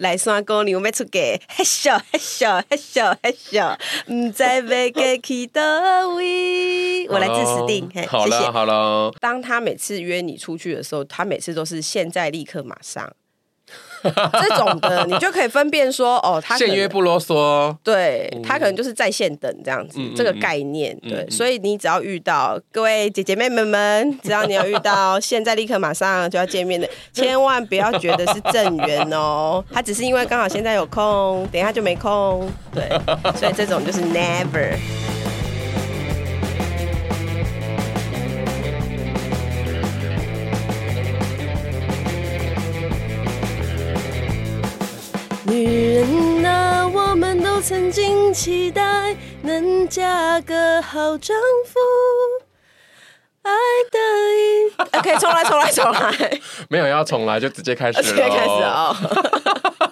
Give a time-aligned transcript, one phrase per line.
[0.00, 3.76] 来山公牛要出嫁，嘿咻嘿咻嘿咻嘿咻，
[4.10, 7.06] 唔知要嫁去倒位。
[7.06, 9.12] 我来自死定，好了好了。
[9.20, 13.12] 当他每次约你出去的时候，他每次都是现在立刻马上。
[14.40, 32.88] 这种的，你就可以分辨说，哦，他现约不啰嗦，对，他可能就是在线等这样子，嗯、这个概念，嗯、对，嗯、所以你只要遇到各位姐姐妹妹们，只要你要遇到现在立刻马上就要见面的，千万不要觉得是正缘哦，他只是因为刚好现在有空，等一下就没空，对，
[33.36, 34.76] 所以这种就是 never。
[45.50, 51.36] 女人啊，我们都曾经期待能嫁个好丈
[51.66, 51.76] 夫，
[53.42, 53.50] 爱
[53.90, 53.98] 的
[54.36, 58.96] 一， OK，重来，重来，重来，没有要重来，就直接开始了，直接开始哦。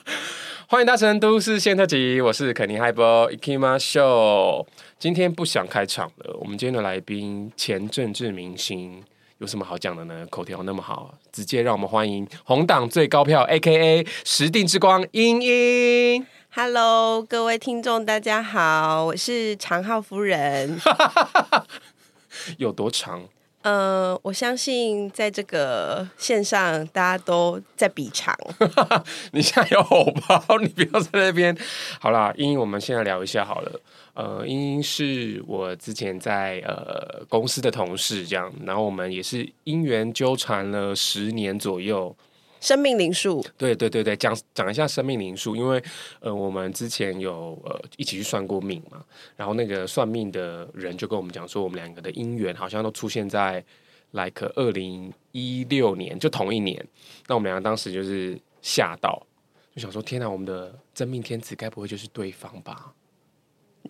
[0.71, 4.65] 欢迎搭乘都市线特辑，我是肯尼海波，Ikimasho。
[5.01, 9.03] 今天不想开场了，我们今天的来宾前政治明星。
[9.39, 10.25] 有什么好讲的呢？
[10.31, 14.05] 口条那么好，直接让我们欢迎红党最高票，A.K.A.
[14.25, 16.27] 石定之光，英英。
[16.51, 20.81] Hello，各位听众，大家好，我是长浩夫人。
[22.59, 23.23] 有多长？
[23.69, 28.35] 呃，我相信在这个线上，大家都在比长。
[29.33, 31.55] 你现在有红包，你不要在那边。
[32.01, 33.81] 好啦，英英，我们现在聊一下好了。
[34.15, 42.17] 呃，英英是我之前在呃公司的同事，这样，然后我们也是因缘纠缠了十年左右。
[42.61, 45.83] 生命灵数，对对对对，讲讲一下生命灵数，因为
[46.21, 49.05] 呃，我们之前有呃一起去算过命嘛，
[49.37, 53.65] 然后那个算命的人就跟我们讲说，我们两个的姻缘好像都出现在
[54.13, 56.85] like 二零一六年，就同一年，
[57.27, 59.25] 那我们两个当时就是吓到，
[59.75, 62.93] 就想说，天哪，我们的真命天子该不会就是对方吧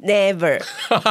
[0.03, 0.63] ？Never，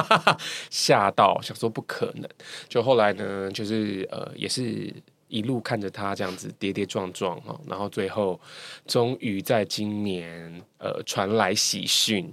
[0.70, 2.30] 吓到，想说不可能。
[2.70, 4.94] 就后来呢，就是呃，也是
[5.28, 8.40] 一路看着他这样子跌跌撞撞哈，然后最后
[8.86, 12.32] 终于在今年呃传来喜讯，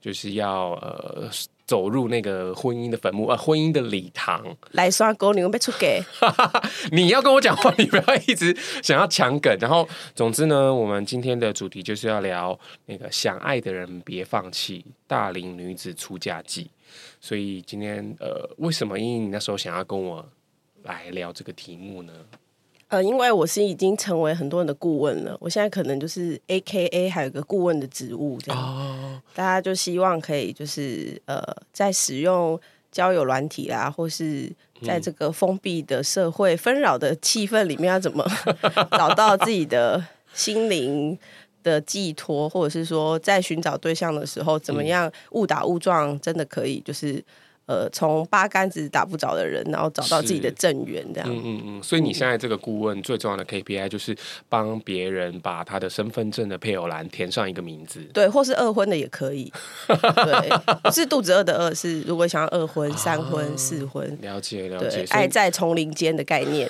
[0.00, 1.28] 就是要呃。
[1.64, 4.44] 走入那个婚姻的坟墓，呃，婚姻的礼堂。
[4.72, 6.02] 来刷狗，你们被出给？
[6.92, 9.56] 你要跟我讲话，你不要一直想要抢梗。
[9.58, 16.68] 然后，总之呢，我们今天的主题就是要聊那个想爱的人别放弃，大龄女子出嫁记。
[17.20, 20.28] 所以今天，呃，为什么英英你那时候想要跟我
[20.84, 22.12] 来聊这个题目呢？
[22.88, 31.42] 呃，因为我是已经成为很多人的顾问了，我现在可能就是 A K A 还有个顾问的职务这样，哦、大家就希望可以就是呃，
[31.72, 32.60] 在使用
[32.90, 34.52] 交友软体啦，或是
[34.84, 38.26] 在这个封闭的社会纷扰的气氛里面，要怎么
[38.92, 40.04] 找到自己的
[40.34, 41.18] 心灵
[41.62, 47.24] 的寄托，或者是说在寻找对象的时候，怎么样误打误撞，真的可以就是。
[47.66, 51.28] 呃，从八竿子打不着的人，然后找到自己的正缘，这样。
[51.30, 51.82] 嗯嗯嗯。
[51.82, 54.14] 所以你现在这个顾问最重要的 KPI 就是
[54.48, 58.02] 帮别人把他的身份证的配偶栏填上一个名字。
[58.12, 59.50] 对，或是二婚的也可以。
[59.86, 60.50] 对，
[60.82, 64.18] 不是肚子饿的饿，是如果想要二婚、啊、三婚、四婚。
[64.20, 65.06] 了解了解。
[65.10, 66.68] 爱在丛林间的概念。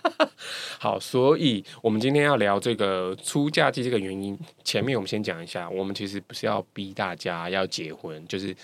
[0.78, 4.38] 好，所以我们今天要聊这个出嫁季这个原因。
[4.62, 8.54] 前面我们先讲一下，我们其实不是要逼大家要结婚，就是。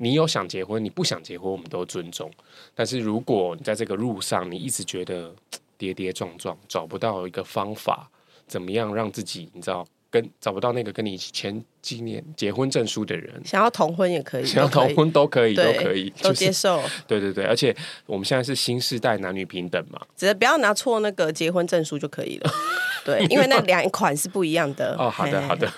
[0.00, 2.30] 你有想结婚，你不想结婚，我们都尊重。
[2.72, 5.34] 但是如果你在这个路上，你一直觉得
[5.76, 8.08] 跌跌撞撞，找不到一个方法，
[8.46, 16.80] 怎么样让自己，你知道，跟找不到那个跟你一起签纪念结婚证书的人，想要同婚也可以，想要同婚都可以，都可以，都接受。
[17.08, 17.76] 对对对，而且
[18.06, 22.50] 我们现在是新时代男女平等嘛，只是不要拿错那个结婚证书就可以了。
[23.04, 24.94] 对，因为那两款是不一样的。
[24.96, 25.68] 哦，好的，好的。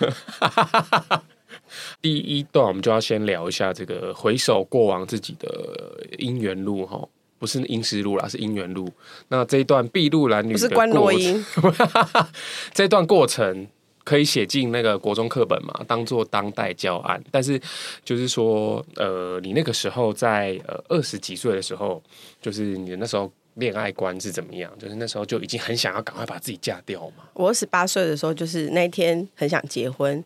[2.01, 5.49] 第一段，我们就要先聊一下这个回首过往自己的
[6.17, 7.07] 姻缘路哈，
[7.39, 8.91] 不是阴尸路啦，是姻缘路。
[9.29, 11.83] 那这一段筚路蓝缕的过程，不 是
[12.73, 13.67] 这段过程
[14.03, 17.23] 可以写进那个国中课本嘛，当做当代教案。
[17.31, 17.59] 但是
[18.03, 22.01] 就是说，呃，你那个时候在呃二十几岁的时候，
[22.41, 24.71] 就是你那时候恋爱观是怎么样？
[24.79, 27.25] 就是那时候就已经很想要赶快把自己嫁掉嘛。
[27.33, 30.23] 我二十八岁的时候，就是那一天很想结婚。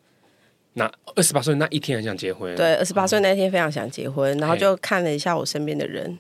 [0.78, 6.20] 那二十八岁那一天很想结婚，对，二十八岁那一天非常想结婚，然后就看了一下我身边的人，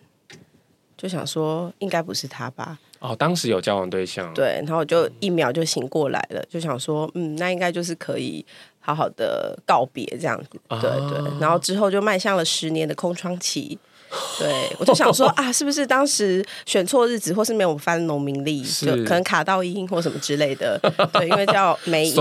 [0.97, 2.79] 就想说应该不是他吧？
[2.99, 8.43] 哦，当时有交往对象，对，然后我就一秒就醒过来了，就想说，嗯，那应该就是可以
[8.79, 13.77] 好好的告别这样子，对对，然后之后就迈向了十年的空窗期。
[14.39, 20.79] 对，我就想说 啊，是不是当时选错日子，或是没有翻农民历，就可能卡到音或什么之类的。
[21.13, 22.15] 对，因为叫没音，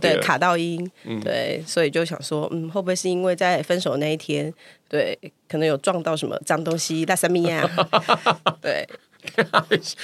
[0.00, 4.52] 对，卡到音，嗯、对，所以就想说，嗯，会不会是因为在分手那一天，
[4.88, 7.68] 对，可能有撞到什么脏东西，拉萨米亚，
[8.60, 8.88] 对。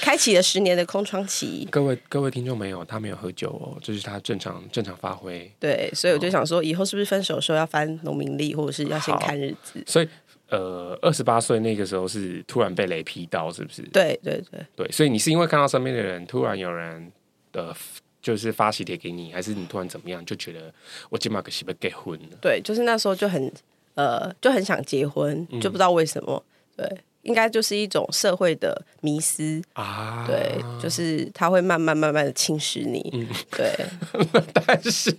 [0.01, 1.67] 开启了十年的空窗期。
[1.69, 5.49] 各位各位听众朋友，他没有喝酒哦，这、就是他正常正常发挥。
[5.59, 9.83] 对，所以我就想说，以后是不是分手的时候要翻农民历，或者是要先看日子？
[9.85, 10.09] 所以，
[10.51, 13.81] 呃，二十八岁那个时候是突然被雷劈到，是不是？
[13.91, 17.11] 对对对对，所以你是因为看到身边的人突然有人
[17.53, 17.73] 呃，
[18.21, 20.71] 就是发喜帖给你，还是你突然怎么样就觉得
[21.09, 22.37] 我今晚可是不结婚了？
[22.41, 23.51] 对，就是那时候就很
[23.95, 26.43] 呃就很想结婚，就不知道为什么。
[26.77, 26.97] 嗯、对。
[27.23, 33.71] 应该就是一种社会的迷失啊，对，就是他会慢慢慢慢的侵蚀你，嗯、对。
[34.65, 35.15] 但是，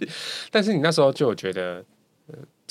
[0.50, 1.84] 但是你那时候就有觉得，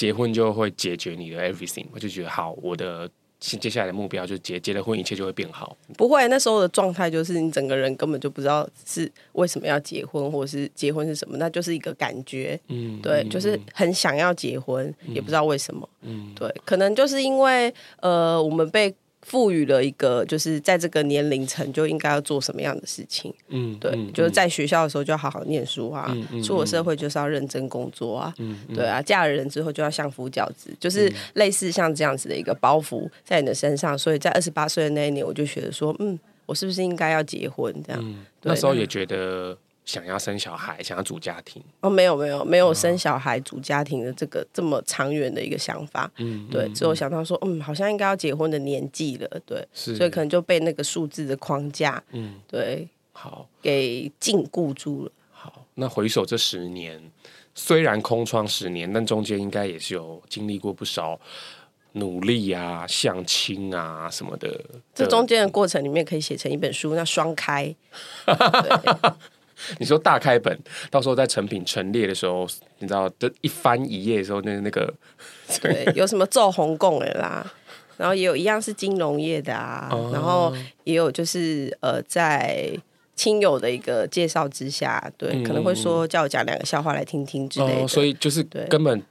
[0.01, 3.07] 结婚就会解决你的 everything，我就觉得好，我的
[3.39, 5.77] 接下来的目标就结结了婚，一切就会变好。
[5.95, 18.92] 不会，那时候的状态就是你整个人根本就不知道是为什么要结婚，或者是结婚是什么，那就是一个感觉，嗯，对，就是很想要结婚，嗯、也不知道为什么，嗯，对，可能就是因为呃，我们被。
[19.21, 23.33] 赋予了一个，就是在这个年龄层就应该要做什么样的事情。
[23.50, 28.33] 嗯，对，嗯、就是在学校的时候就要好好念书啊，嗯、出了社会就是要认真工作啊。
[28.39, 33.97] 嗯，对啊，嫁了人之后就要相夫教子，就是类似像这样子的一个包袱在你的身上。
[33.97, 37.74] 所以在二十八岁的那一年，我就觉得说，嗯，我是不是应该要结婚？
[37.85, 39.57] 这样，嗯、那时候也觉得。
[39.91, 55.11] 想要生小孩，想要组家庭哦，没有没有没有生小孩组家庭的这个这么长远的一个想法，嗯，对，之后想到说，嗯，好像应该要结婚的年纪了，对，是，所以可能就被那个数字的框架，嗯，对，好，给禁锢住了。
[55.33, 57.11] 好，那回首这十年，
[57.53, 61.19] 虽然空窗十年，但中间应该也是有经历过不少
[61.91, 64.63] 努力啊、相亲啊什么的。
[64.95, 67.75] 这中间的过程里面可以写成一本书，那双开。
[69.80, 70.58] 你说大开本，
[70.90, 72.48] 到时候在成品陈列的时候，
[72.80, 74.94] 你知道，这一翻一页的时候，那那个，
[75.62, 77.46] 对，有什么做红贡的啦，
[77.98, 80.54] 然后也有一样是金融业的啊，哦、然后
[80.84, 82.72] 也有就是呃，在
[83.16, 89.02] 亲友的一个介绍之下，对，嗯、可能会说叫我讲两个笑话来听听之类的，哦、所以就是根本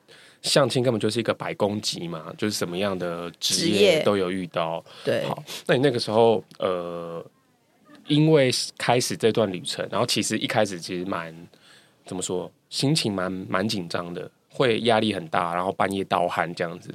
[0.43, 7.25] 相亲根本就是一个百工级嘛，就是什么样的职业都有遇到，对，好，那你那个时候呃。
[8.11, 11.33] 因为开始这段旅程，然后其实一开始其实蛮
[12.05, 16.93] 怎么说，心情蛮蛮紧张的，会压力很大，然后半夜盗汗这样子。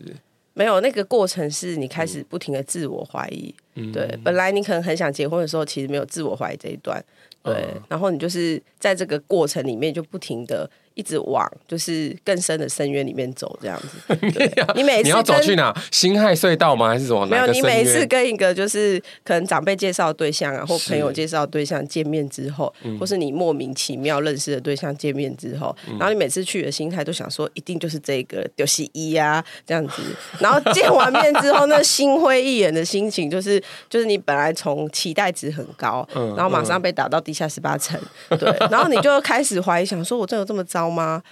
[0.54, 7.04] 没有那个过程是你开始不停的自我怀疑，嗯、对，本来你可能很想结婚的时候，其实没有自我怀疑这一段，
[7.42, 10.70] 对，嗯、然后你就是在这个过程里面就不停的。
[10.96, 14.16] 一直往就是更深的深渊里面走，这样子。
[14.76, 15.76] 你每次你要走去哪？
[15.92, 16.90] 辛亥隧道吗？
[16.90, 17.26] 还是什么？
[17.26, 30.02] 没有，你每次跟一个就是可能长辈介绍对象啊，或朋友介绍对象见面之后，是或是你莫名其妙认识的对象见面之后，嗯、然后你每次去的心态都想说，一定就是这个丢西一啊这样子。
[30.40, 38.00] 然后见完面之后，那心灰意冷的心情，就是 就是你本来从期待值很高，嗯、然后马上被打到地下十八层，
[38.30, 40.85] 嗯、对，然后你就开始怀疑，想说我真的有这么糟？
[40.90, 41.24] 吗？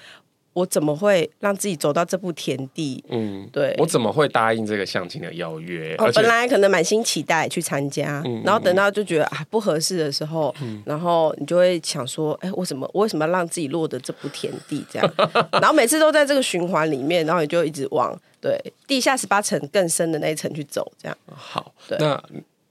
[0.54, 3.04] 我怎么会让自己走到这步田地？
[3.10, 5.96] 嗯，对，我怎么会答应这个相亲的邀约？
[5.98, 14.86] 哦，本来可能满心期待去参加，嗯、然后等到就觉得啊不合适的时候，嗯、然后你就会想说，哎，我怎么我为什么要让自己落得这步田地？
[14.92, 15.14] 这样，
[15.54, 18.56] 然后每次都在这个循环里面，然后你就一直往对
[18.86, 20.92] 地下十八层更深的那一层去走。
[21.02, 22.24] 这样好，对那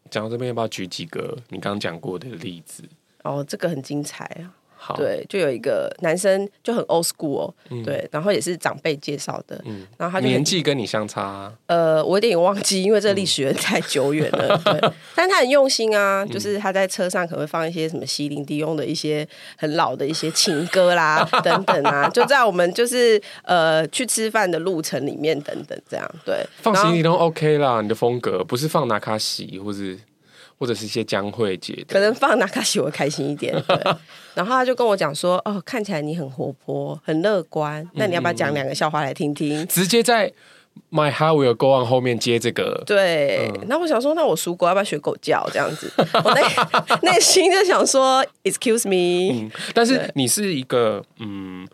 [0.09, 2.85] 讲到这边，要不要举几个你刚刚讲过的例子？
[3.25, 4.55] 哦，这个很精彩啊。
[4.83, 4.97] 好。
[4.97, 29.99] 对，就有一个男生就很 old school，哦嗯、对，然后也是长辈介绍的，嗯、然后他就年纪跟你相差、啊，呃，我有点忘记，因为这个历史太久远了，嗯、对， 但他很用心啊，就是他在车上可能会放一些什么席琳迪翁的一些很老的一些情歌啦， 等等啊，就在我们就是呃去吃饭的路程里面等等这样，对，放席琳迪翁 OK 啦，你的风格不是放拿卡西或是。
[30.63, 33.53] 或者是一些江蕙姐，可能放纳卡西会开心一点。
[33.67, 33.77] 对，
[34.35, 37.85] 然后他就跟我讲说：“哦，看起来你很活泼，很乐观。
[37.95, 40.33] 那你要不要讲两个笑话来听听？”直接在
[40.89, 42.81] My Heart Will Go On 后面接这个。
[42.87, 45.93] 对，嗯、那我想说，那我属狗要不要学狗叫这样子？
[46.25, 46.43] 我内
[47.03, 49.43] 内心就想说：“Excuse me。
[49.43, 51.67] 嗯”但是你是一个嗯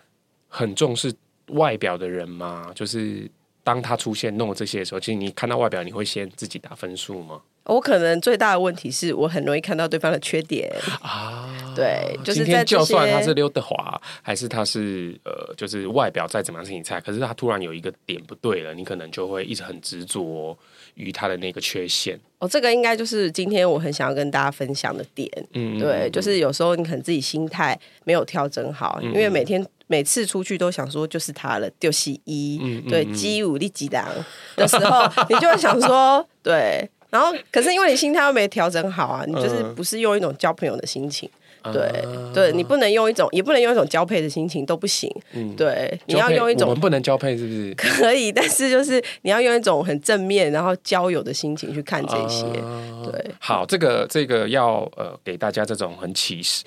[0.49, 1.13] 很重视
[1.49, 2.73] 外表的人吗？
[2.75, 3.31] 就是
[3.63, 7.43] 当他出现弄这些的时候，其实你看到外表，你会先自己打分数吗？
[7.69, 11.47] 我可能最大的问题是我很容易看到对方的缺点啊，
[11.77, 20.57] 对，就是今天就算他是刘德华，还是他是呃，就是外表再怎么样是你菜，可是他突然有一个点不对了，你可能就会一直很执着
[20.95, 22.19] 于他的那个缺陷。
[22.39, 25.31] 哦，这个应该就是今天我很想要跟大家分享的点。
[25.53, 34.09] 嗯，对，就是有时候你可能自己心态没有调整好，嗯、因为每天每次出去都想说就是他了，就是一、嗯，对，机武力几档
[34.57, 36.89] 的时候，你就会想说 对。
[37.11, 41.29] 然后，可是因为你心态又没调整好啊，你就是不是用一种交朋友的心情，
[41.63, 47.75] 嗯、对、啊、对，你不能用一种，也不能用一种交配的心情都不行，嗯，对，你要用一种，我们不能交配是不是？
[47.75, 53.31] 可以，但是就是你要用一种很正面，然后交友的心情去看这些，啊、对。
[53.39, 56.63] 好，这个这个要呃给大家这种很启示、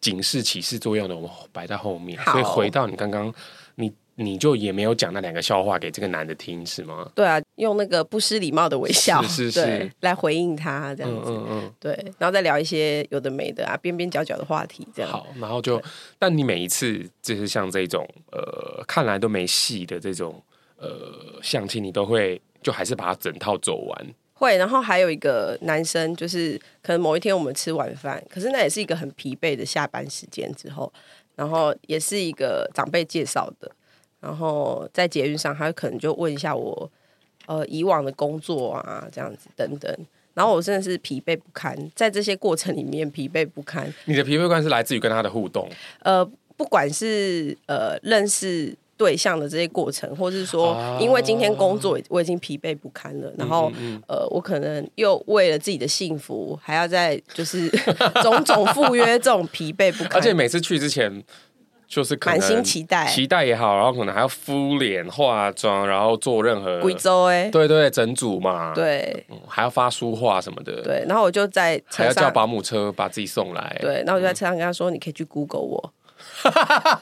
[0.00, 2.18] 警示、启示作用的，我们摆在后面。
[2.24, 3.32] 所以回到你刚刚
[4.16, 4.36] 你。
[4.36, 7.10] 就也没有讲那两个笑话给这个男的听是吗？
[7.14, 15.10] 对啊，用那个不失礼貌的微笑，是是是，来回应他这样子，嗯嗯，嗯对，然后再聊一些有的没的啊，边边角角的话题这样。
[15.10, 15.82] 好，然后就，
[16.18, 20.40] 但你每一次就是像这种呃看来都没戏的这种
[20.76, 20.88] 呃
[21.42, 24.06] 相亲，你都会就还是把它整套走完。
[24.34, 30.92] 会，然后还有一个男生，就是可能某一天我们吃晚饭，可是那也是一个很疲惫的下班时间之后，
[31.34, 33.72] 然后也是一个长辈介绍的。
[34.20, 36.90] 然后在捷运上，他可能就问一下我，
[37.46, 39.94] 呃，以往的工作啊，这样子等等。
[40.34, 43.92] 然后我真的是疲惫不堪，在这些过程里面疲惫不堪。
[44.04, 45.68] 你的疲惫感是来自于跟他的互动？
[46.00, 46.22] 呃，
[46.56, 53.72] 不管是呃认识对象的这些过程，或是说因为今天工作我已经疲惫不堪了，然后
[54.08, 57.68] 呃，我可能又为了自己的幸福，还要再就是
[58.22, 60.14] 种种赴约，这种疲惫不堪。
[60.14, 61.24] 而且每次去之前。
[61.88, 71.04] 就是满心期待，期待也好，然后可能还要敷脸、化妆，然后做任何贵州哎，对对，整组嘛，对、嗯，还要发书画什么的，对。
[71.06, 74.02] 然后我就在车上，还要叫保姆车把自己送来，对。
[74.04, 75.92] 然后我就在车上跟他说：“嗯、你可以去 Google 我。”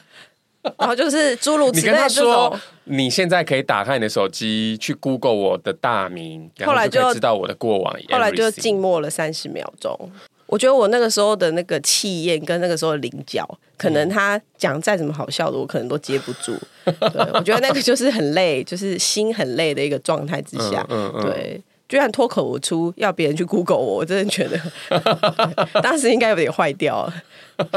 [0.79, 10.11] 然后就是诸如此类，说：“你现在可以打开你的手机去 Google 我的大名，然后就可以知道我的过往。”后来就静默了三十秒钟。
[10.55, 13.45] 我觉得我那个时候的那个气焰跟那个时候的棱角，
[13.75, 16.57] 可能他讲再怎么好笑的，我可能都接不住。
[16.85, 20.87] 对，我觉得那个就是很累，就是心很累的一个状态之下。
[20.89, 24.57] 嗯嗯嗯、对，居然脱口而出要别人去 Google 我，我真的觉得
[25.83, 27.13] 当时应该有点坏掉了。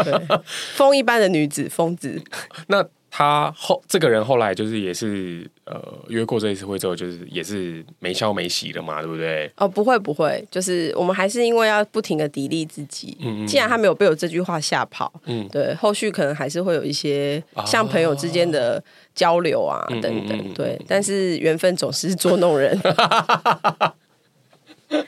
[0.04, 0.38] 对，
[0.76, 2.22] 风一般的女子，疯子。
[2.68, 2.86] 那。
[3.10, 9.50] 他后这个人后来就是也是呃约过这一次会之后，就是也是没消没息的嘛，对不对？
[9.56, 13.16] 哦，不会不会，就是我们还是因为要不停的砥砺自己。
[13.20, 13.46] 嗯嗯。
[13.46, 18.82] 既然他没有被我这句话吓跑，嗯，对，后续可能还是会有一些像朋友之间的
[19.14, 20.78] 交流啊、哦、等等，对。
[20.86, 22.78] 但是缘分总是捉弄人，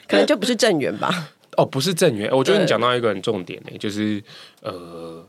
[0.09, 1.29] 可能就不是正缘吧？
[1.59, 2.31] 哦，不是正缘。
[2.35, 4.23] 我觉得你讲到一个很重点呢，就是
[4.63, 5.25] 呃。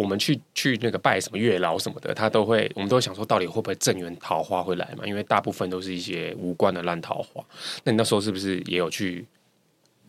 [0.00, 5.04] 我们去去那个拜什么月老什么的，他都会，我们都想说，到底会不会正缘桃花会来嘛？
[5.04, 7.44] 因为大部分都是一些无关的烂桃花。
[7.82, 9.26] 那你那时候是不是也有去？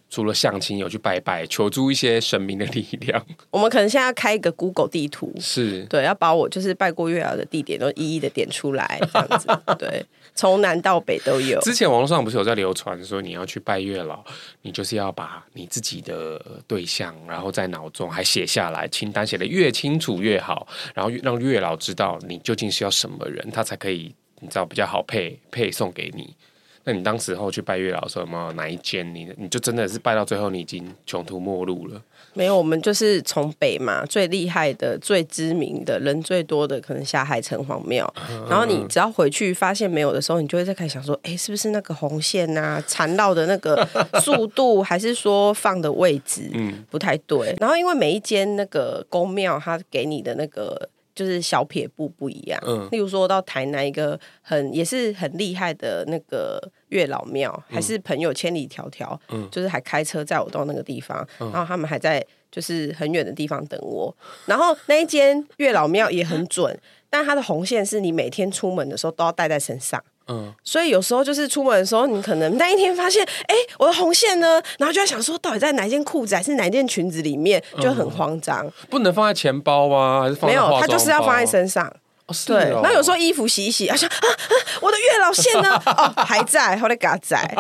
[0.10, 3.24] 除了相亲，有去拜拜，求助一些神明的力量。
[3.52, 9.48] 我们可能现在要开一个 Google 地图，是对，要把我就是拜过月老的地点都一一的点出来，这样子。
[9.78, 11.60] 对，从南到北都有。
[11.62, 14.24] 之前网络上不是有在流传说，你要去拜月老，
[14.64, 26.34] 你就是要把你自己的对象，然后在脑中还写下来，清单写的越清楚越好，然后让月老知道你究竟是要什么人，他才可以你知道比较好配配送给你。
[26.90, 32.02] 那你当时候去拜月老的时候，有没有哪一间你你就真的是拜到最后，你已经穷途末路了？
[32.34, 38.12] 没有，我们就是从北嘛，最厉害的、最知名的人最多的，可能下海城隍庙。
[38.32, 43.88] 嗯、然后你只要回去发现没有的时候，你就会再开始想说，哎，是不是那个红线啊，缠绕的那个
[44.24, 47.56] 速度，还是说放的位置，嗯，不太对。
[47.60, 50.90] 然后因为每一间那个宫庙，它给你的那个。
[51.20, 56.58] 就是小撇步不一样，嗯，例如说到台南一个很也是很厉害的那个
[56.88, 66.74] 月老庙，嗯、还是朋友千里迢迢，嗯，就是还开车载我到那个地方，嗯、然后他们还在就是很远的地方等我，然后那一间月老庙也很准，
[67.10, 70.02] 但它的红线是你每天出门的时候都要带在身上。
[70.30, 74.62] 嗯，所以有时候就是出门的时候，你可能那一天发现，哎，我的红线呢？
[74.78, 78.66] 然后就在想说，到底在哪件裤子还是哪件裙子里面，就很慌张。
[78.66, 80.22] 嗯、不能放在钱包吗？
[80.22, 80.46] 还是？
[80.46, 81.92] 没有，它就是要放在身上。
[82.46, 85.82] 对，然后有时候衣服洗一洗，啊，想啊啊，我的月老线呢？
[85.88, 87.58] 哦，还在，后来给他在。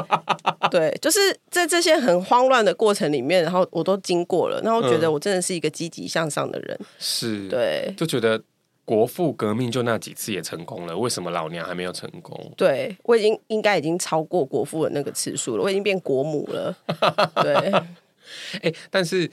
[0.70, 6.78] 对，就是在这些很慌乱的过程里面，然后我都经过了，然后我觉得我真的是一个积极向上的人。
[6.80, 8.40] 嗯、是，对，就觉得。
[8.90, 12.52] 国父革命就那几次也成功了，为什么老娘还没有成功？
[12.58, 16.76] 对，我已经应该已经超过国父的那个次数了，我已经变国母了。
[17.44, 19.30] 对，哎、欸，但是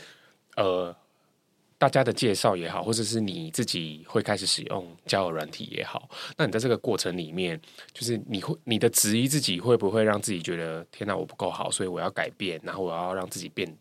[0.56, 0.94] 呃，
[1.78, 7.58] 大家的介绍也好，或者是你自己会开始使用交友软体也好，那你在这个过程里面，
[7.94, 13.74] 就是你会你的质疑自己会不会让自己觉得天哪，我不够好，所以我要改变，然后我要让自己变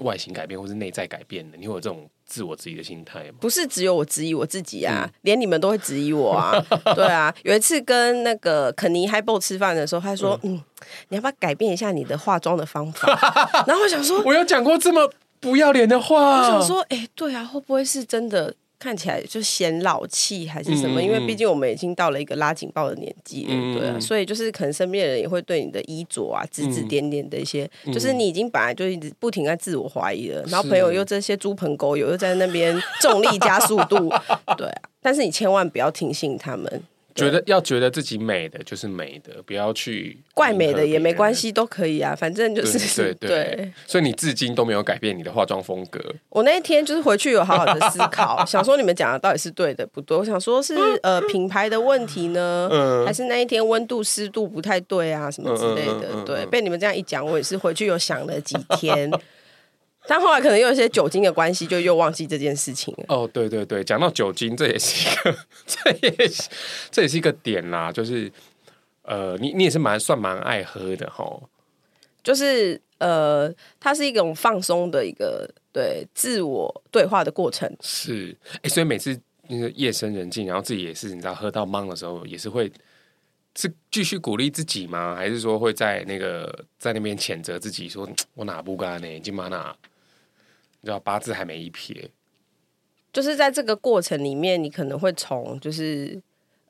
[0.00, 3.38] 外形改变，或是内在改变的，你会有这种自我质疑的心态吗？
[3.40, 6.58] 不是只有我质疑我自己啊，嗯、连你们都会质疑我啊。
[6.94, 10.62] 对啊，有一次跟那个肯尼 Highball 吃饭的时候，他说嗯：“嗯，
[11.08, 13.08] 你要不要改变一下你的化妆的方法？”
[13.66, 15.10] 然后我想说，我有讲过这么。
[15.40, 21.00] 不要脸的话，我想说，哎、欸，对啊，会不会是真的看起来就显老气，还是什么？
[21.00, 23.44] 嗯、因为毕竟我们已经到了一个拉警报的年纪
[23.74, 34.08] 对啊，所以就是可能身边的人也会对你的衣着啊指指点点的一些，嗯、就是你已经本来就一直不停在自我怀疑了，然后朋友又这些猪朋狗友又在那边重力加速度，
[34.56, 36.82] 对啊，但是你千万不要听信他们。
[37.18, 46.00] 觉得要觉得自己美的就是美的，不要去怪美的也没关系，都可以啊，反正就是对 所以你至今都没有改变你的化妆风格。
[46.30, 50.16] 我那一天就是回去有好好的思考， 想说你们讲的到底是对的不对？
[50.16, 56.08] 我想说是呃品牌的问题呢，嗯、还是那一天温度湿度不太对啊，什么之类的？
[56.08, 59.10] 嗯嗯嗯、对，被你们这样一讲，我也是回去有想了几天。
[60.10, 63.04] 但后来可能又有一些酒精的关系，就又忘记这件事情了。
[63.08, 66.48] 哦，对对对，讲到酒精，这也是一个， 这也是
[66.90, 67.92] 这也是一个点啦。
[67.92, 68.32] 就是
[69.02, 71.38] 呃，你你也是蛮算蛮爱喝的哈。
[72.22, 77.70] 就是呃，它是一种放松的一个对自我对话的过程。
[77.82, 82.72] 是，哎、欸，所以每次那个夜深人静，然后自己也是你知道喝到懵的时候，也是会
[83.54, 85.14] 是继续鼓励自己吗？
[85.14, 89.20] 还是说会在那个在那边谴责自己说，说我哪不干呢？
[89.20, 89.76] 金马哪？
[90.80, 92.10] 你知道八字还没一撇，
[93.12, 96.20] 就是在这个过程里面，你可能会从就是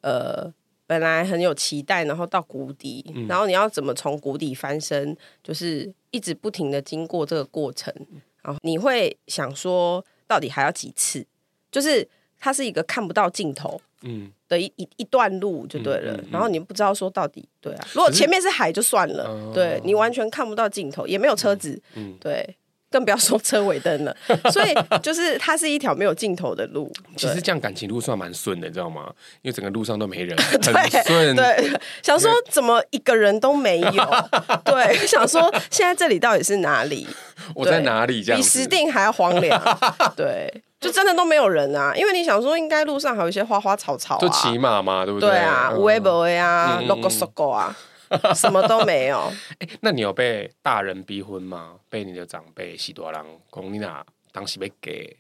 [0.01, 0.53] 呃
[0.87, 7.95] 本来很有期待，然后到谷底，嗯、然后你要怎么从谷底翻身，就是一直不停的经过这个过程，
[8.43, 11.27] 然后你会想说，到底还要几次？
[11.71, 14.33] 就是它是一个看不到尽头，嗯。
[14.49, 22.17] 的一一一段路就对了，嗯嗯嗯、然后你不知道说到底对啊，如果前面是海就算了，是对你完全看不到尽头，也没有车子，嗯，嗯。
[22.19, 22.57] 对。
[22.91, 24.17] 更不要说车尾灯了，
[24.51, 26.91] 所以就是它是一条没有尽头的路。
[27.17, 29.11] 其实这样感情路算蛮顺的，你知道吗？
[29.43, 31.37] 因为整个路上都没人， 很顺。
[31.37, 31.71] 对，
[32.03, 34.27] 想说怎么一个人都没有？
[34.65, 37.07] 对，想说现在这里到底是哪里？
[37.55, 38.23] 我在哪里？
[38.23, 39.61] 这样比石定还要荒凉。
[40.17, 41.93] 对，就真的都没有人啊！
[41.95, 45.31] 因为你想说，应该路上还有一些花花草草，就骑马嘛，对不对？
[45.31, 47.77] 对啊，无为不为啊，logo logo 啊。
[48.35, 49.33] 什么都没有。
[49.61, 51.77] 欸，那你有被大人逼婚吗？
[51.89, 55.17] 被你的长辈喜多郎公你娜当时被给？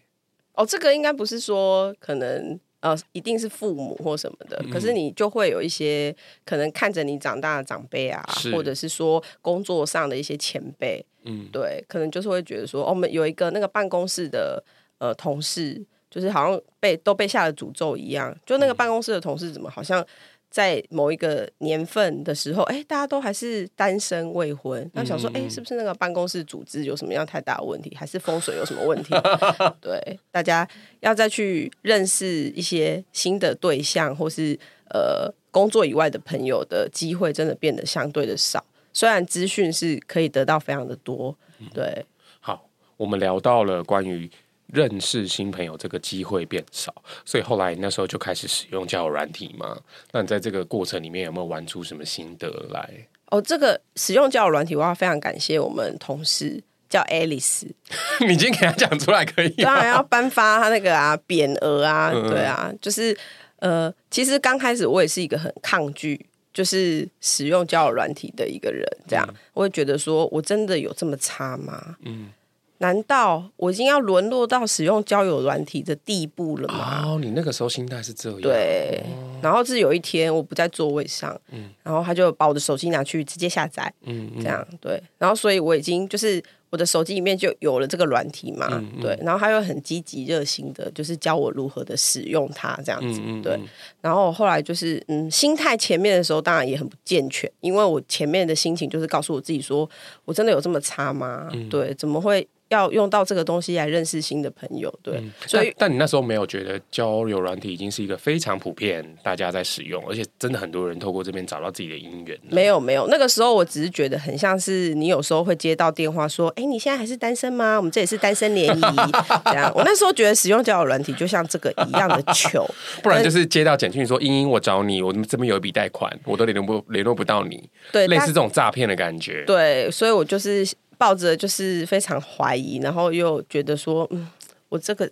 [0.54, 14.62] 哦，这个应该不是说可能呃，一定是父母或什么的，嗯、可是你就会有一些可能看着你长大的长辈啊，或者是说工作上的一些前辈，嗯，对，可能就是会觉得说，哦，我们有一个那个办公室的
[14.98, 20.04] 呃同事，就是好像被都被下了诅咒一样，就那个办公室的同事怎么好像。
[20.50, 29.14] 在某一个年份的时候，哎，大家都还是单身未婚，那想说，哎，是不是那个办公室组织有什么样太大的问题，还是风水有什么问题？
[29.80, 30.66] 对，大家
[31.00, 34.58] 要再去认识一些新的对象，或是
[34.90, 38.64] 呃工作以外的朋友的机会，真的变得相对的少。
[38.92, 41.36] 虽然资讯是可以得到非常的多，
[41.74, 42.06] 对。
[42.40, 44.30] 好，我们聊到了关于。
[44.72, 49.78] 认识新朋友这个机会变少，所以后来那时候就开始使用交友软体嘛。
[50.12, 52.88] 那你在这个过程里面有没有玩出什么心得来？
[53.30, 57.66] 哦，这个使用交友软体，我要非常感谢我们同事叫 Alice。
[58.26, 59.48] 你今天给他讲出来可以？
[59.62, 63.16] 当然要颁发他那个啊 匾额啊，嗯、对啊，就是
[63.56, 68.86] 呃，其实刚开始我也是一个很抗拒，就是使用交友软体的一个人。
[69.06, 71.96] 这样，嗯、我会觉得说我真的有这么差吗？
[72.04, 72.30] 嗯。
[72.78, 77.02] 难道我已经要沦落到使用交友软体的地步了吗？
[77.04, 78.40] 哦，你那个时候心态是这样。
[78.40, 93.58] 对，哦、然后是有一天我不在座位上，嗯，然后他就把我的手机拿去直接下载，嗯，这样对，然后所以我已经就是我的手机里面就有了这个软体嘛，嗯嗯、对，然后他又很积极热心的，就是教我如何的使用它，这样子，嗯嗯嗯、对，
[94.00, 99.88] 然后后来就是嗯，心态前面的时候当然也很不健全，因为我前面的心情就是告诉我自己说，
[100.24, 101.48] 我真的有这么差吗？
[101.52, 102.46] 嗯、对，怎么会？
[102.68, 112.38] 要用到这个东西来认识新的朋友，对，嗯、所以但，但你那时候没有觉得交友软体已经是一个非常普遍，大家在使用，而且真的很多人透过这边找到自己的姻缘。
[112.50, 117.76] 没有没有，那个时候我只是觉得很像是你有时候会接到电话说，哎，你现在还是单身吗？
[117.76, 118.80] 我们这里是单身联谊，
[119.46, 119.72] 这样。
[119.74, 122.68] 我那时候觉得使用交友软体就像这个一样的球，
[123.02, 129.44] 不然就是接到简讯说，英英我找你，我这边有一笔贷款，我都联络不联络不到你，对，类似这种诈骗的感觉。
[129.46, 130.68] 对，所以我就是。
[130.98, 134.28] 抱着就是非常怀疑，然后又觉得说，嗯，
[134.68, 135.08] 我这个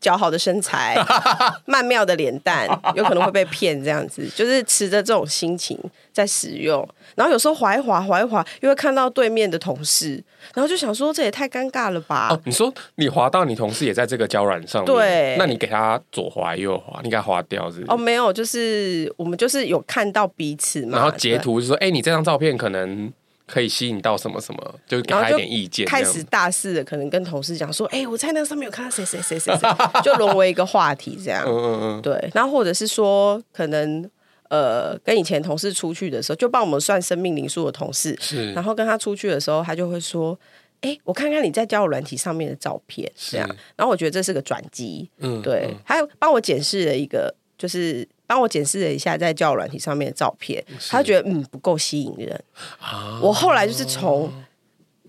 [0.00, 0.96] 姣好的身材、
[1.66, 5.78] 曼妙的脸蛋，有可能会被骗这样子，就是持着这种心情
[6.12, 6.86] 在使用。
[7.16, 10.22] 然后有时候滑一滑，滑一滑，又会看到对面的同事，
[10.54, 12.28] 然后就想说这也太尴尬了吧？
[12.30, 17.84] 哦，你说你滑到你同事也在这个胶软上面，对，那你给他左滑右滑，你给他滑掉是是？
[17.88, 23.12] 哦，没有，就是我们就是有看到彼此嘛，然后截图就说，哎对，你这张照片可能。
[23.50, 25.84] 可以吸引到什么什么，就给他一点意见。
[25.84, 29.68] 开始大肆的可能跟同事讲说：“哎、欸，我在那个上面有看到谁谁谁谁谁，
[30.04, 32.30] 就沦为一个话题这样。”嗯嗯嗯，对。
[32.32, 34.08] 然后或者是说，可能
[34.48, 38.52] 呃，跟以前同事出去的时候，就帮我们算生命灵数的同事，是。
[38.52, 40.38] 然后跟他出去的时候，他就会说
[40.82, 43.48] ：“哎、欸，我看看你在交友软体上面的照片，这样。
[43.48, 45.10] 是”然后我觉得这是个转机。
[45.18, 45.66] 嗯，对。
[45.70, 48.08] 嗯、还有帮我检视了一个，就是。
[48.30, 52.44] 帮我检视了一下在交友软体上面的照片，他觉得嗯不够吸引人。
[52.78, 54.32] 啊、我后来就是从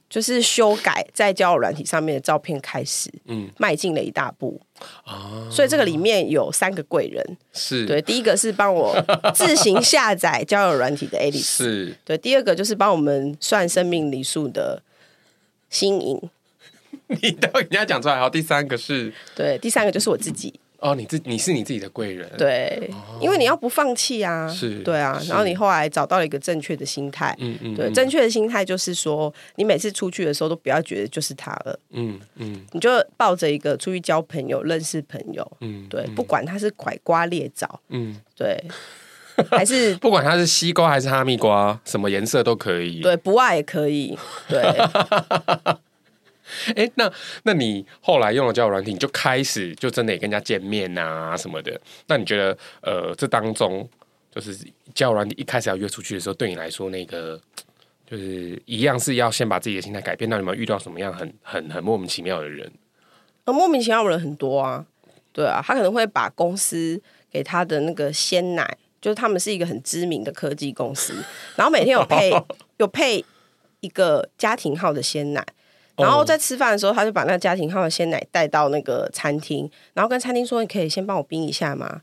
[0.09, 4.59] 就是修改在交友软体上面的照片开始，嗯，迈进了一大步。
[5.03, 8.99] 啊、所以这个里面有三个贵人，是对，第一个是帮我
[9.35, 14.81] 自行下载交友软体的 Alice，是对，第二个就是帮我们算生命灵数的
[15.69, 16.19] 新颖。
[17.21, 20.59] 你都人家讲出来，好，第三个是对，第三个就是我自己。
[20.81, 38.59] 哦，你自你是你自己的贵人，对，哦、因为你要不放弃啊，是，对啊，然后你后来找到了一个正确的心态，嗯嗯，对，正确的心态就是说，你每次出去的时候都不要觉得就是他了，嗯嗯，嗯你就抱着一个出去交朋友、认识朋友，嗯，对，不管他是拐瓜裂枣，嗯，对，
[39.51, 44.17] 还是不管他是西瓜还是哈密瓜，什么颜色都可以，对，不爱也可以，
[44.49, 44.63] 对。
[46.75, 47.11] 哎，那
[47.43, 51.79] 那你后来用了交友软体，你就开始就真的也跟人家见面啊什么的。
[52.07, 53.87] 那你觉得，呃，这当中
[54.33, 54.57] 就是
[54.93, 57.39] 交友软体一开始要约出去的时候，对你来说，那个
[58.09, 60.29] 就是一样是要先把自己的心态改变。
[60.29, 62.69] 那你有没有遇到什么样很很很莫名其妙的人？
[63.45, 64.85] 呃，莫名其妙的人很多啊，
[65.31, 71.13] 对啊，他可能会把公司给他的那个鲜奶，就是他们是一个很知名的科技公司，
[71.55, 72.31] 然后每天有配
[72.77, 73.23] 有配
[73.79, 75.45] 一个家庭号的鲜奶。
[76.01, 82.01] 然后在吃饭的时候，他就把那个家庭号的鲜奶带到那个餐厅，然后跟餐厅说：“你可以先帮我冰一下吗？”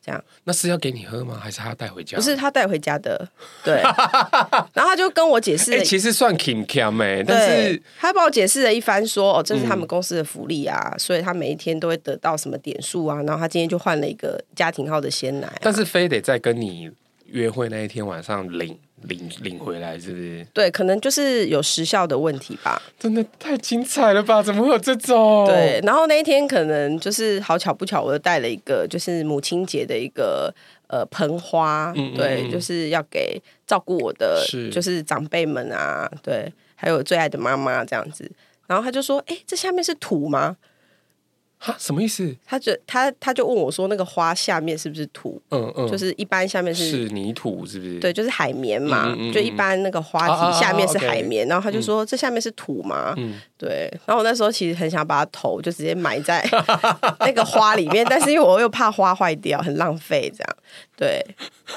[0.00, 1.38] 这样，那是要给你喝吗？
[1.42, 2.16] 还是他要带回家？
[2.16, 3.28] 不是他带回家的，
[3.64, 3.82] 对。
[4.72, 13.16] 然后他就跟我解释，其实算挺 cam 哎，但是他帮我解释了一番说，说哦，这是他们公司的福利啊，嗯、所以他每一天都会得到什么点数啊。
[13.24, 16.88] 然后他今天就换了一个家庭号的鲜奶、啊，但是非得再跟你
[17.26, 18.78] 约会那一天晚上领。
[19.02, 20.46] 领领回来是不是？
[20.52, 22.80] 对，可能就是有时效的问题吧。
[22.98, 24.42] 真的太精彩了吧？
[24.42, 25.46] 怎么会有这种？
[25.46, 30.52] 对，然后那一天可能就是好巧不巧，我又带了一个就是母亲节的一个
[30.88, 38.30] 呃盆花，嗯嗯嗯对，就是要给照顾我的就是长辈们啊，对，还有最爱的妈妈这样子。
[38.66, 40.54] 然后他就说：“哎，这下面是土吗？”
[41.60, 42.34] 哈，什么意思？
[42.46, 45.42] 他就他他就问我说：“那个花下面是不是土？
[45.50, 47.98] 嗯嗯，就是一般下面是是泥土，是不是？
[47.98, 49.14] 对，就是海绵嘛。
[49.34, 53.12] 就一般那个花体下面是海绵，然后他就说：这下面是土吗？
[53.16, 53.92] 嗯，对。
[54.06, 56.48] 然后我那时候其实很想把它头就直接埋在
[57.20, 60.56] 那个花里面，但是因为我又怕花坏掉，很浪费，这样。
[60.96, 61.24] 对，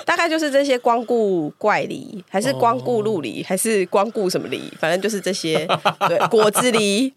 [0.06, 4.72] 大概就是这些光顾怪梨，还是光顾陆梨，还是光顾什么梨？
[4.80, 5.68] 反正就是这些
[6.08, 7.12] 对果子梨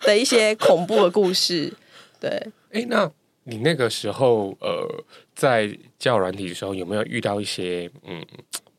[0.00, 1.70] 的一些恐怖的故事。”
[2.22, 2.30] 对，
[2.70, 3.10] 哎，那
[3.44, 5.04] 你那个时候呃，
[5.34, 8.24] 在交友软体的时候，有没有遇到一些嗯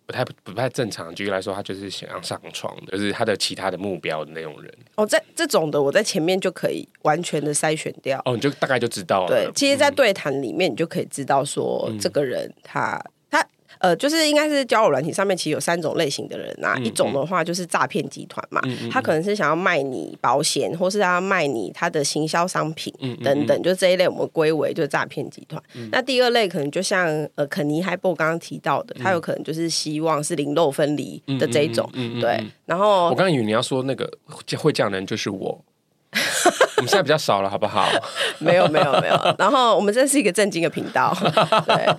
[0.06, 1.14] 不太不太正常？
[1.14, 4.74] 举例来说，他就是想要上床的，就是他的其他的目标的那种人。
[4.96, 8.22] 哦，在这种的，我在前面就可以完全的筛选掉。
[8.24, 9.28] 哦，你就大概就知道了。
[9.28, 13.04] 对，其实，在对谈里面，你就可以知道说，嗯、这个人他。
[13.84, 25.62] 呃，就是应该是交友软体上面其实有三种类型的人啊，嗯、一种的话就是诈骗集团嘛，嗯、他可能是想要卖你保险，或是要卖你他的行销商品等等，就这一类我们归为就是诈骗集团。
[25.74, 31.90] 嗯、那第二类可能就像呃肯尼海波刚刚提到的，他有可能就是希望是零肉分离的这一种，
[32.22, 32.42] 对。
[32.66, 34.10] 然后我刚刚以为你要说那个
[34.58, 35.60] 会这样的人就是我，
[36.78, 37.86] 我们现在比较少了，好不好？
[38.40, 39.36] 没有没有没有。
[39.38, 41.14] 然后我们这是一个正经的频道，
[41.68, 41.94] 对。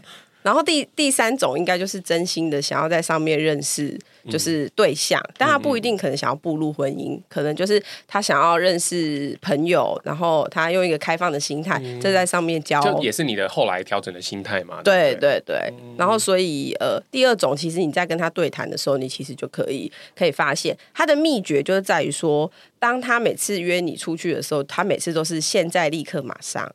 [0.45, 14.83] 然后第第三种应该就是真心的想要在上面认识，就是对象，嗯、但他不一定可能想要步入婚姻，嗯、可能就是他想要认识朋友，然后他用一个开放的心态，就、嗯、在上面交，就也是你的后来调整的心态嘛。
[14.85, 26.71] 对对对，然后所以呃，第二种其实你在跟他对谈的时候，你其实就可以可以发现他的秘诀就是在于说，当他每次约你出去的时候，他每次都是现在立刻马上。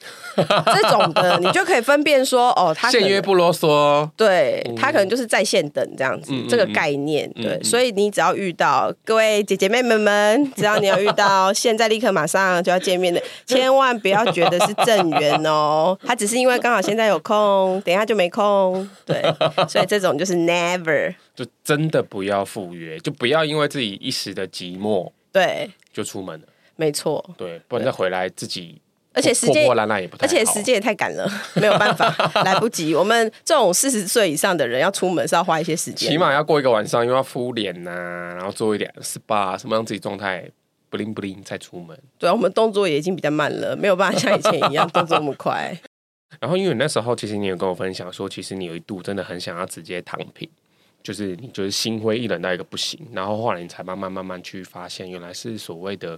[0.36, 19.20] 这种的，你就可以分辨说，哦，他限约不啰嗦，对，他可能就是在线等这样子，嗯、这个概念，嗯、对，嗯、所以你只要遇到各位姐姐妹妹们，只要你要遇到现在立刻马上就要见面的，千万不要觉得是正缘哦，他只是因为刚好现在有空，等一下就没空，对，
[19.68, 28.80] 所以这种就是 never，就真的不要赴约，就不要因为自己一时的寂寞，对，就出门了，没错，对，不然再回来自己。
[29.18, 29.68] 而且时间，
[30.20, 31.28] 而且时间也太赶了，
[31.60, 32.06] 没有办法，
[32.46, 32.94] 来不及。
[32.94, 37.90] 我们这种四十岁以上的人要出门是要花一些时间，起码要过一个晚上，又要敷脸呐，
[38.36, 40.48] 然后做一点 SPA，什么让自己状态
[40.88, 41.98] 不灵不灵再出门。
[42.16, 45.76] 对啊，我们动作也已经比较慢了，没有办法像以前一样 动作那么快。
[46.38, 50.48] 然后因为那时候，其实你有跟我分享说，其实你有一度真的很想要直接躺平，
[51.02, 56.16] 就是你就是心灰意冷到一个不行，然后后来你才慢慢慢慢去发现，原来是所谓的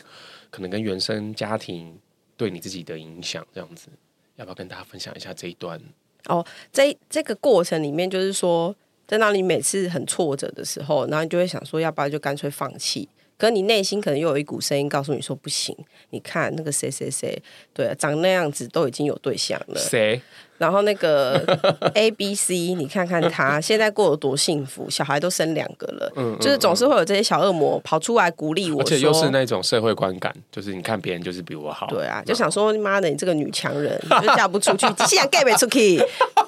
[0.51, 1.99] 可能跟原生家庭。
[2.40, 3.88] 对你自己的影响，这样子，
[4.37, 5.79] 要不要跟大家分享一下这一段？
[6.24, 8.74] 哦，这这个过程里面，就是说，
[9.07, 13.07] 在那里每次很挫折的时候，然后你就会想说，要不要就干脆放弃？
[13.37, 15.76] 可是你内心可能又有一股声音告诉你说，不行，
[16.09, 17.38] 你看那个谁谁谁，
[17.74, 20.22] 对啊，长那样子都已经有对象了，谁？
[20.61, 21.42] 然后那个
[21.94, 35.96] A B C，你看看他 现在过得多幸福，小孩都生两个了，嗯，就是总是会有这些小恶魔跑出来鼓励我，而且又是那种社会观感，就是你看别人就是比我好，对啊，就想说妈的，你这个女强人 就嫁不出去，机器人 get 不出去，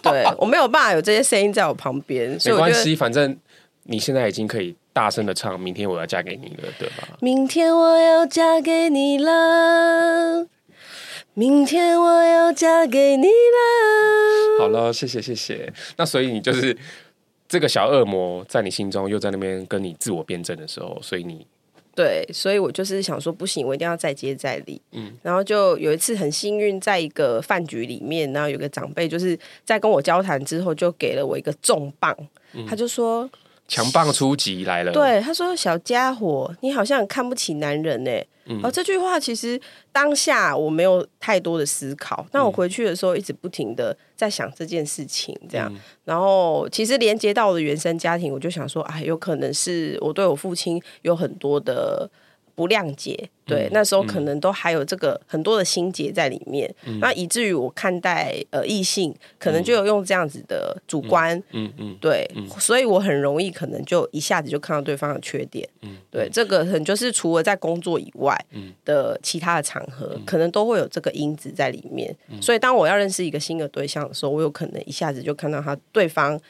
[0.02, 3.34] 对我没有办法有这些声音在我旁边，没关系，反正
[3.84, 7.08] 你现在已经可以大声的唱，明天我要嫁给你了，对吧？
[7.20, 10.46] 明天我要嫁给你了。
[11.34, 14.58] 明天我要嫁给你了。
[14.60, 15.72] 好了，谢谢谢谢。
[15.96, 16.76] 那所以你就是
[17.48, 21.46] 这个小恶魔，在你心中又在那边跟你自我辩证的时候，所以你
[21.94, 24.80] 对，所以我就是想说，不行，我一定要再接再厉。
[24.92, 32.14] 嗯，然后就有一次很幸运，在一个饭局里面，然后有个长辈就是在跟我交谈之后，就给了我一个重磅，
[32.52, 33.28] 嗯、他就说。
[33.72, 34.92] 强棒出击来了。
[34.92, 38.10] 对，他说：“小家伙，你好像很看不起男人呢。”
[38.44, 39.58] 嗯，而这句话其实
[39.90, 42.26] 当下我没有太多的思考。
[42.32, 45.72] 那我回去的时候，一直不停的在想这件事情，这样。
[45.72, 52.10] 嗯、然后其实连接到我的原生家庭，我就想说：“哎，有可能是我对我父亲有很多的。”
[52.54, 68.38] 不谅解，对，嗯、那时候可能都还有这个很多的心结在里面，嗯、那以至于我看待呃异性，可能就有用这样子的主观，嗯嗯，嗯对，嗯、所以我很容易可能就一下子就看到对方的缺点，嗯，对，这个可能就是除了在工作以外
[68.84, 76.40] 的其他的场合，嗯、可能都会有这个因子在里面，嗯、所以当我要认识一个新的对象的时候，我有可能一下子就看到他对方。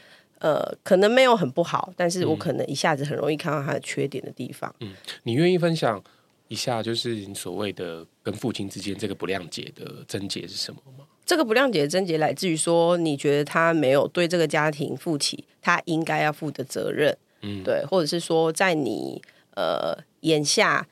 [0.43, 4.75] 呃，可能没有很不好，但是我可能一下子很容易看到他的缺点的地方。
[4.81, 6.03] 嗯，你愿意分享
[6.49, 11.05] 一下，就是你所谓的跟父亲之间这个不谅解的症结是什么吗？
[11.25, 19.23] 这个不谅解的症结来自于说，你觉得他没有对这个家庭负起他应该要负的责任，嗯，对，或者是说，在你
[19.55, 20.85] 呃眼下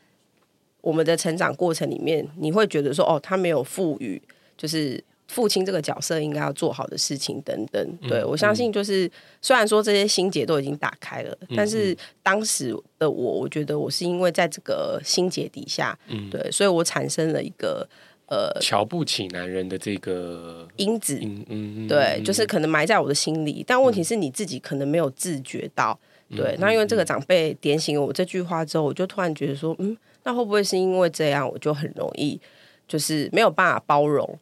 [0.81, 4.23] 我们的成长过程里面，你会觉得说，哦，他没有赋予，
[4.57, 5.03] 就是。
[5.31, 9.09] 父亲这个角色应该要做好的事情等等，对、嗯、我相信就是，
[9.41, 17.89] 虽然说这些心结都已经打开了，嗯、但是当时的我，我觉得我是因为在这个心结底下，嗯，对，所以我产生了一个
[18.27, 25.97] 呃瞧不起男人的这个因子，嗯嗯，对，就是可能埋在我的心里，但问题是你自己可能没有自觉到，
[26.31, 32.41] 嗯、对，那因为这个长辈点醒了我这句话之后，我就突然觉得说，嗯，那会不会是因为这样，我就很容易
[32.89, 34.37] 就是没有办法包容。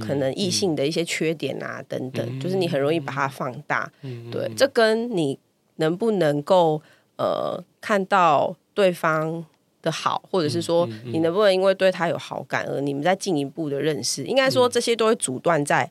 [0.00, 3.90] 可能异性的一些缺点啊，等等，嗯、就是你很容易把它放大。
[4.02, 5.38] 嗯、对，这跟你
[5.76, 6.80] 能不能够
[7.16, 9.44] 呃看到对方
[9.82, 15.90] 的好，或者是说你能不能因为对他有好感而你们再进一步的认识，应该说这些都会阻断在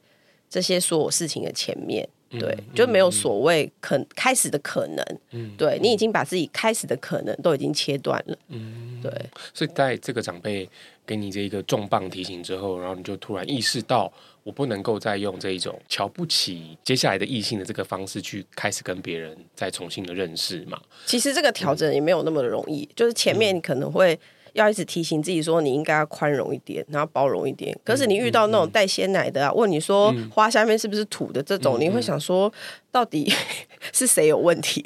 [0.50, 2.08] 这些所有事情的前面。
[2.39, 5.06] 对，就没有所谓可开始的可能。
[5.32, 8.38] 嗯，对，你已经把自己开始的可能都已经切断了。
[8.50, 9.12] 嗯，对。
[9.54, 10.69] 所以在这个长辈
[11.06, 14.12] 给你这一个重磅提醒之后，然后你就突然意识到，
[14.43, 20.80] 我不能够再用这一种瞧不起接下来的异性的这个方式去开始跟别人再重新的认识嘛。
[21.06, 24.19] 其实这个调整也没有那么容易，嗯、就是前面你可能会。
[24.56, 27.78] 要一直提醒自己说，你应该要宽容一点，然后包容一点。
[27.84, 32.52] 可是你遇到那种带鲜奶的啊，问你说花下面是不是土的这种，你会想说，
[32.91, 33.32] 到底
[33.94, 34.82] 是谁有问题？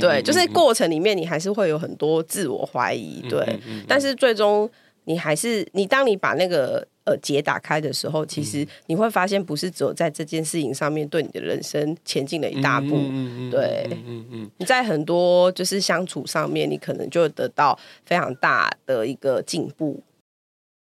[0.00, 3.22] 对，就是过程里面你还是会有很多自我怀疑。
[3.28, 4.70] 对，但是最终
[5.04, 6.86] 你还是你，当你把那个。
[7.04, 12.96] 呃，结打开的时候，其实你会发现，不是只有在这件事情上面对你的人生前进了一大步。
[12.96, 20.02] 嗯、对，嗯嗯嗯、你在很多就是相处上面，你可能就得到非常大的一个进步。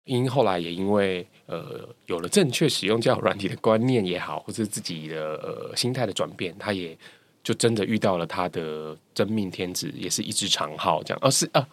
[0.04, 6.94] 因后来也因为呃有了正确使用交友软体的观念也好，或是自己的呃心态的转变，他也
[7.42, 11.18] 就真的遇到了他的真命天子，也是一支长号这样。
[11.22, 11.66] 哦，是啊，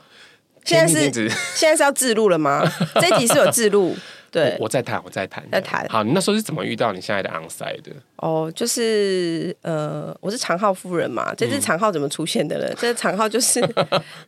[0.63, 2.63] 现在是现在是要自录了吗？
[3.01, 3.93] 这一集是有自录。
[4.31, 5.85] 对，我在谈，我在谈，在谈。
[5.89, 7.91] 好，你那时候是怎么遇到你现在的 onsite 的？
[8.15, 11.33] 哦，就是呃，我是长浩夫人嘛。
[11.35, 12.65] 这是长号怎么出现的呢？
[12.69, 13.59] 嗯、这支长号就是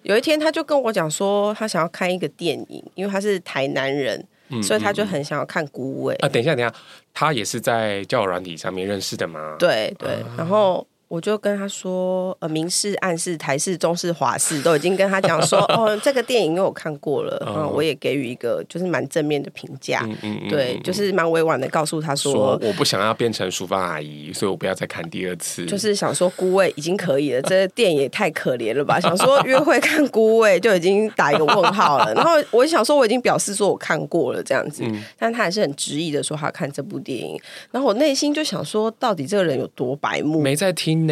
[0.01, 6.13] 有一天他就跟我讲说，他想要看一个电影，因为他是台南人，嗯、所以他就很想要看《孤味》。
[6.25, 6.75] 啊，等一下，等一下，
[7.13, 9.55] 他也是在交友软体上面认识的吗？
[9.57, 10.85] 对对，啊、然后。
[11.13, 40.41] 我就跟他说，呃，明示、暗示、台式、中式、华式都已经跟他讲说， 哦，这个电影因为我看过了，嗯、哦，我也给予一个就是蛮正面的评价，嗯嗯嗯、对，就是蛮委婉的告诉他说，我不想要变成淑芳阿姨，所以我不要再看第二次，就是想说孤位已经可以了，这个电影也太可怜了吧， 想说约会看孤位就已经打一个问号了，然后我想说我已经表示说我看过了这样子，嗯、但他还是很执意的说他要看这部电影，然后我内心就想说，到底这个人有多白目？
[40.41, 41.02] 没在听。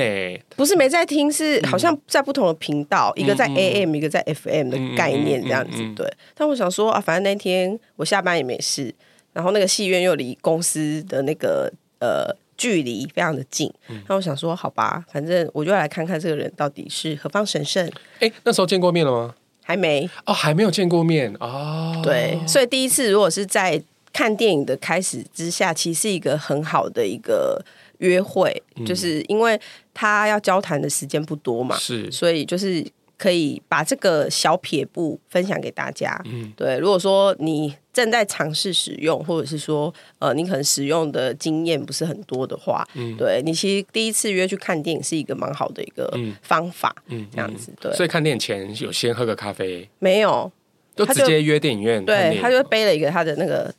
[0.56, 5.78] 不是没在听，是好像在不同的频道，嗯、一个在 AM，、嗯、一个在 FM 的概念这样子。
[5.96, 8.94] 对，但我想说啊，反正那天我下班也没事，
[9.34, 17.90] 然后那个戏院又离公司的那个呃距离非常的近，那、嗯、我想说好吧，反正我就来看看这个人到底是何方神圣。
[18.20, 19.36] 哎，那时候见过面了吗？
[19.64, 22.00] 还没哦，还没有见过面哦。
[22.04, 27.64] 对，所以第一次如果是在看电影的开始之下，其实是一个很好的一个。
[28.02, 28.52] 约会
[28.86, 29.60] 就是因为
[29.94, 32.86] 他要交谈的时间不多嘛，是，所以就是
[33.18, 36.20] 可以把这个小撇步分享给大家。
[36.26, 46.12] 嗯，对，如果说你正在尝试使用，或者是说呃，你可能使用的经验不是很多的话，嗯，对你其实第一次约去看电影是一个蛮好的一个
[46.42, 47.94] 方法，嗯，这样子对。
[47.94, 49.88] 所以看电影前有先喝个咖啡？
[50.00, 50.52] 没有，
[50.96, 52.04] 就直接约电影院。
[52.04, 53.74] 对，他就背了一个他的那个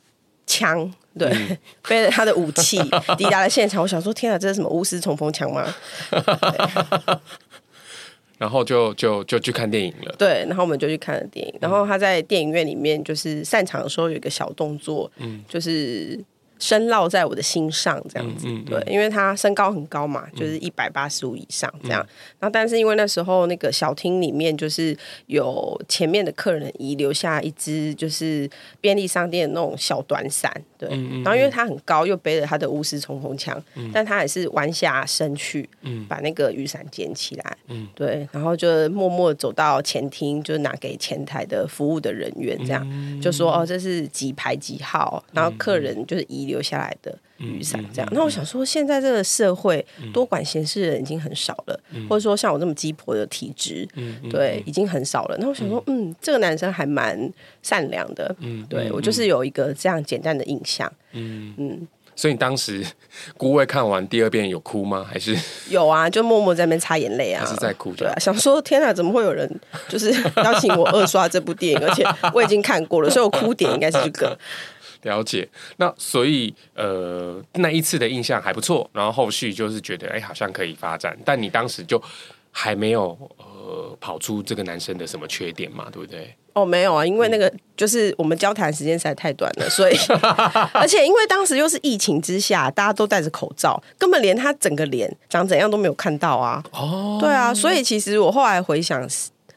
[0.47, 0.93] 枪。
[1.17, 2.77] 对，嗯、 背着他的武器
[3.17, 3.81] 抵达了现场。
[3.81, 5.73] 我想说，天啊，这是什么巫师冲锋枪吗？
[8.37, 10.15] 然后就就就去看电影了。
[10.17, 11.53] 对，然后我们就去看了电影。
[11.61, 16.19] 然后他在电影院里面就是散场的时候有一个小动作，嗯，就是。
[16.63, 22.01] 深烙在我的心上，这样子，嗯嗯嗯、对，因为他身高很高嘛，就是一百八十五以上这样。
[22.01, 22.07] 嗯、
[22.39, 28.49] 然后，但是因为那时候那个小厅里面就是有前面的客人遗留下一只就是
[28.79, 30.87] 便利商店的那种小短伞，对。
[30.93, 35.67] 嗯嗯、然后，因为他很高，又背着他的巫师冲锋枪，嗯、但他还是弯下身去，
[36.07, 38.25] 把那个雨伞捡起来，嗯、对。
[38.31, 46.52] 然后就默默走到前厅，就拿给前台的服务的人员，这样、嗯、就说：“哦，这是几排几号。”然后客人就是遗留。
[46.53, 48.07] 留下来的雨伞，这样。
[48.13, 53.87] 那我想说，现在这个社会多管闲事的人已经很少了，或者说像我这么鸡婆的体质，
[54.29, 55.37] 对，已经很少了。
[55.39, 57.17] 那我想说，嗯，这个男生还蛮
[57.63, 61.87] 善良的，嗯，对我就是有一个这样简单的印象，嗯嗯。
[62.15, 62.85] 所以你当时
[63.37, 65.03] 孤位看完第二遍有哭吗？
[65.03, 65.35] 还是
[65.71, 66.07] 有啊？
[66.07, 67.91] 就默默在那边擦眼泪啊，还是在哭？
[67.95, 69.49] 对啊，想说天哪，怎么会有人
[69.89, 70.11] 就是
[70.45, 71.87] 邀请我二刷这部电影？
[71.87, 74.37] 而且我已经看过了，所以我哭点应该是这个。
[75.03, 82.01] 了解，那所以呃，那一次的印象还不错，然后后续就是觉得哎，好像可以发展，但你当时就
[82.51, 86.35] 还没有呃跑出这个男生的什么缺点嘛，对不对？
[86.53, 89.97] 哦，没有啊，因为那个就是我们交谈时间实在太短了，所以
[90.71, 96.63] 而且因为当时又是疫情之下，大家都戴着口罩，根本连他整个脸长怎样都没有看到啊。
[96.71, 99.03] 哦，对啊，所以其实我后来回想，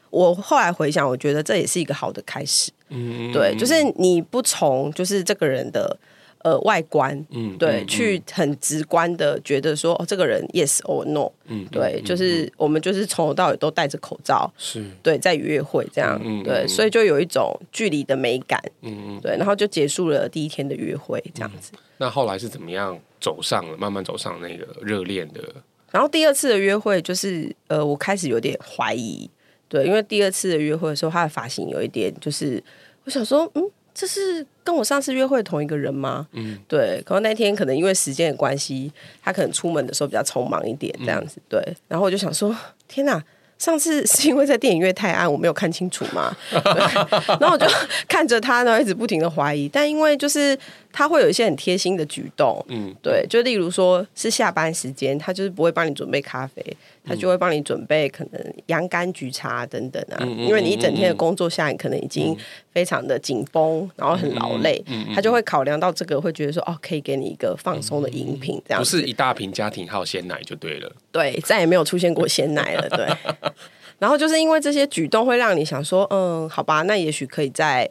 [0.09, 2.71] 我后来回想，我觉得这也是一个好的开始。
[2.89, 5.97] 嗯，对，就是你不从就是这个人的
[6.39, 21.73] 呃外观，嗯，对，嗯、去很直观的觉得说哦，这个人 yes or no，嗯，对，嗯、就是我们就是从头到尾都戴着口罩，是对，在约会这样，嗯、对，嗯、所以就有一种距离的美感，嗯，对，然后就结束了第一天的约会这样子。
[21.97, 25.41] 那后来是怎么样走上了，慢慢走上那个热恋的？
[25.91, 29.29] 然后第二次的约会就是呃，我开始有点怀疑。
[29.69, 32.61] 对，因为第二次的约会的时候，他的发型有一点，就是
[33.05, 36.27] 我想说，嗯，这是跟我上次约会同一个人吗？
[36.33, 37.01] 嗯，对。
[37.05, 41.41] 可能那天可能因为时间的关系，他可能出门的时候比较匆忙一点，这样子。
[41.49, 42.55] 对，然后我就想说，
[42.87, 43.23] 天哪！
[43.57, 46.31] 上次是因为在电影院太暗，我没有看清楚嘛。
[47.39, 47.65] 然后我就
[48.07, 49.67] 看着他呢，一直不停的怀疑。
[49.67, 50.55] 但因为就是
[50.97, 56.65] 他会有一些很贴心的举动，嗯，对，就例如说是下班时间，他就是不会帮你准备咖啡，
[57.05, 60.17] 他就会帮你准备可能洋甘菊茶等等啊。
[60.25, 62.35] 因为你一整天的工作下来，你可能已经
[62.71, 64.83] 非常的紧绷，然后很劳累，
[65.13, 70.91] 他就会考量到这个，会觉得说哦，可以给你一个放松的饮品，这样不是一大瓶家庭号鲜奶就对了。
[71.11, 72.89] 对，再也没有出现过鲜奶了。
[72.97, 73.07] 对。
[73.99, 77.87] 然后就是因为这些举动会让你想说，嗯，好吧，那也许可以再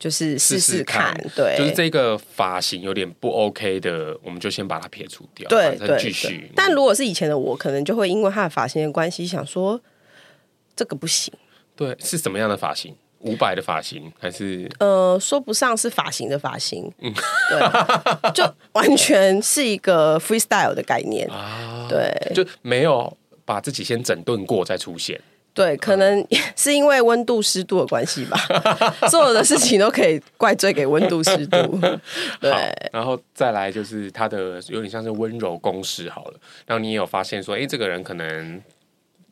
[0.00, 6.28] 就是试试看，看，对，就是这个发型有点不 OK 的，我们就先把它撇除掉，对再，继续。
[6.28, 9.78] 对，但如果是以前的我，可能就会因为他的发型的关系，想说
[10.74, 11.30] 这个不行。
[11.76, 12.96] 对，是什么样的发型？
[13.18, 14.66] 五百的发型还是？
[14.78, 17.12] 呃，说不上是发型的发型，嗯，
[17.50, 18.42] 对，就
[18.72, 25.20] 完全是一个 freestyle 的概念啊，对，就没有把自己先整顿过再出现。
[25.52, 26.26] 对，可能
[26.56, 28.38] 是因为温度湿度的关系吧，
[29.10, 31.56] 所有的事情都可以怪罪给温度湿度。
[32.40, 32.50] 对，
[32.92, 36.34] 然后再来就是他的有点像是温柔攻势好了，
[36.66, 38.62] 然后你也有发现说，哎，这个人可能。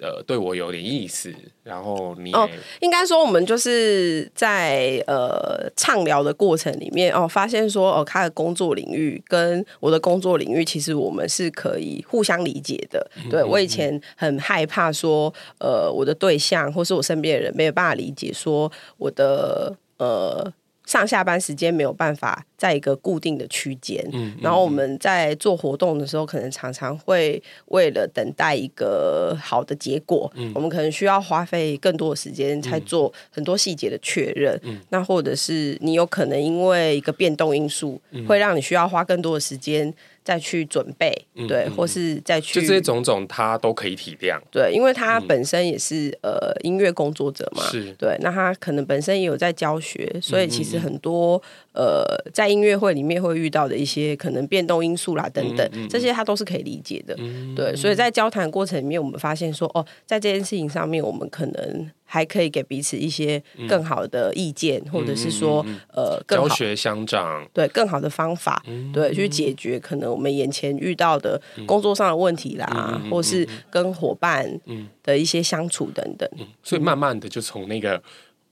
[0.01, 2.49] 呃，对我有点意思，然后你哦，
[2.81, 13.11] 应该说我们就是在呃畅聊的过程里面哦，发现说哦，他的工作领域跟我的工作领域，其实我们是可以互相理解的。
[13.17, 20.53] 嗯、对我以前很害怕说，呃，我的对象或是我身边的人没有办法理解说我的呃。
[20.89, 39.93] 上下班时间没有办法在一个固定的区间，嗯，然后我们在做活动的时候，可能常常会为了等待一个好的结果，嗯，我们可能需要花费更多的时间，才做很多细节的确认，嗯，那或者是你有可能因为一个变动因素，会让你需要花更多的时间。
[40.29, 41.11] 再去准备，
[41.49, 47.95] 对，嗯、或是再去，就这些种种，他都可以体谅，对，因为他本身也是、嗯、呃音乐工作者嘛，是。
[47.95, 61.91] 对，那他可能本身也有在教学，所以其实很多、嗯、呃在音乐会里面会遇到的一些可能变动因素啦等等，这些他都是可以理解的，嗯、对，所以在交谈过程里面，我们发现说，哦，在这件事情上面，我们可能。
[62.11, 74.51] 还可以给彼此一些更好的意见，嗯、或者是说，嗯嗯嗯、呃，教学相长，对，更好的方法，嗯、对，去解决可能我们眼前遇到的工作上的问题啦，嗯、或是跟伙伴
[75.03, 76.27] 的一些相处等等。
[76.39, 78.03] 嗯、所以慢慢的就从那个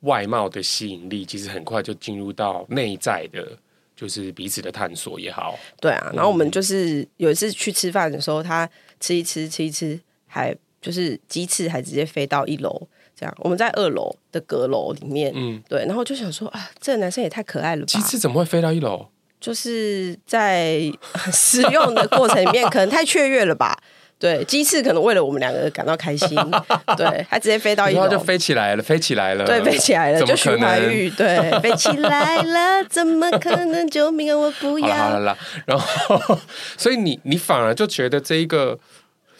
[0.00, 3.58] 外貌的吸引力，其实很快就进入到内在的，
[3.96, 5.58] 就是彼此的探索也好。
[5.80, 8.68] 对啊，然后我们就是有一次去吃饭的时候，他
[9.00, 12.86] 吃一吃吃一吃，还就是鸡翅还直接飞到一楼。
[13.18, 17.86] 这样，我们在二楼的阁楼里面，嗯，对，然后就想说啊，这个男生也太可爱了吧！
[17.86, 19.06] 鸡翅怎么会飞到一楼？
[19.40, 20.80] 就是在
[21.32, 23.78] 使用的过程里面，可能太雀跃了吧？
[24.18, 26.28] 对，鸡翅可能为了我们两个感到开心，
[26.96, 33.86] 对，他直接飞到一楼，就飞起来了，飞起来了，对，飞起来了，就徐怀钰，对， 飞起来了，怎么可能？
[33.88, 34.36] 救命啊！
[34.36, 36.38] 我不要，好了好了，然后，
[36.78, 38.78] 所以你你反而就觉得这一个。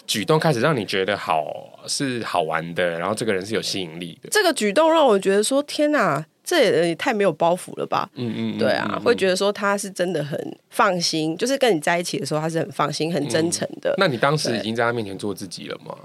[0.07, 1.47] 举动开始让你觉得好
[1.87, 4.29] 是好玩的，然后这个人是有吸引力的。
[4.31, 10.39] 这个举动让我觉得说：“天哪，这也太没有包袱了吧？”嗯嗯，对啊，会觉得说他是真的很
[10.71, 13.95] 放心，就是跟你在一起的时候，他是很放心、很真诚的。
[13.99, 15.97] 那你当时已经在他面前做自己了吗？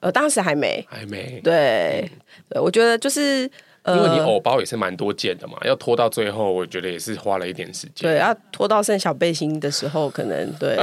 [0.00, 1.40] 呃，当时还没，还没。
[1.42, 2.10] 对，
[2.50, 3.50] 对，我觉得就是
[3.86, 8.10] 因为你偶包也是蛮多件的嘛，要拖到最后，我觉得也是花了一点时间。
[8.10, 10.76] 对，要拖到剩小背心的时候，可能对，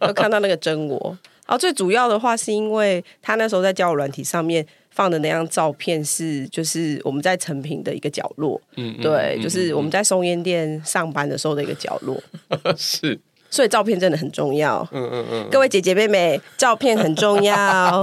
[0.00, 1.16] 要看到那个真我。
[1.46, 12.22] 哦，最主要的话是因为他那时候在交友软体上面放的那张照片是，就是我们在成品的一个角落，嗯，对，嗯、就是我们在松烟店上班的时候的一个角落，
[12.76, 18.02] 是，所以照片真的很重要，嗯嗯嗯，各位姐姐妹妹，照片很重要，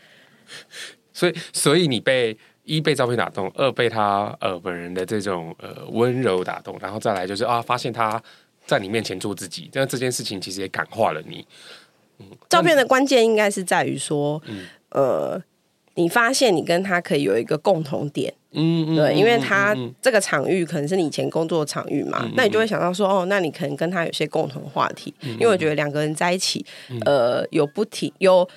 [1.12, 8.20] 所以所以你被一被照片打动，二被他呃本人的这种呃温柔打动，然后再来就是啊发现他
[8.66, 11.46] 在你面前做自己，但这件事情其实也感化了你。
[12.48, 15.42] 照片的关键应该是在于说，嗯、呃，
[15.94, 26.64] 你发现你跟他可以有一个共同点，嗯，对，因为他这个场域可能是你以前工作的场域嘛，嗯、那你就会想到说，哦，那你可能跟他有些共同话题，嗯、因为我觉得两个人在一起，
[27.04, 28.48] 呃，有不停有。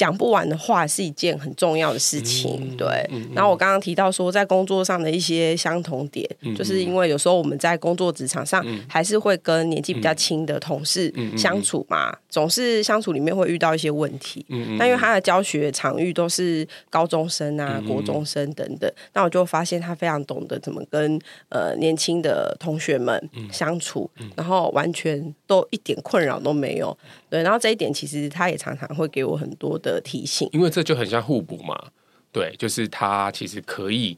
[0.00, 3.06] 讲不完的话是一件很重要的事情，嗯、对。
[3.10, 14.42] 嗯、然后我刚刚提到说，在工作上的一些相同点，嗯、就是因为有时候我们在工作职场上，还是会跟年纪比较轻的同事相处嘛，嗯、总是相处里面会遇到一些问题。
[14.48, 21.20] 嗯、但因为他的教学场域都是高中生啊、嗯、国中生等等，那我就发现他非常懂得怎么跟
[21.50, 23.22] 呃年轻的同学们
[23.52, 26.96] 相处，嗯、然后完全都一点困扰都没有。
[27.28, 29.89] 对，然后这一点其实他也常常会给我很多的。
[29.92, 31.90] 的提醒，因为这就很像互补嘛，
[32.32, 34.16] 对，就是他其实可以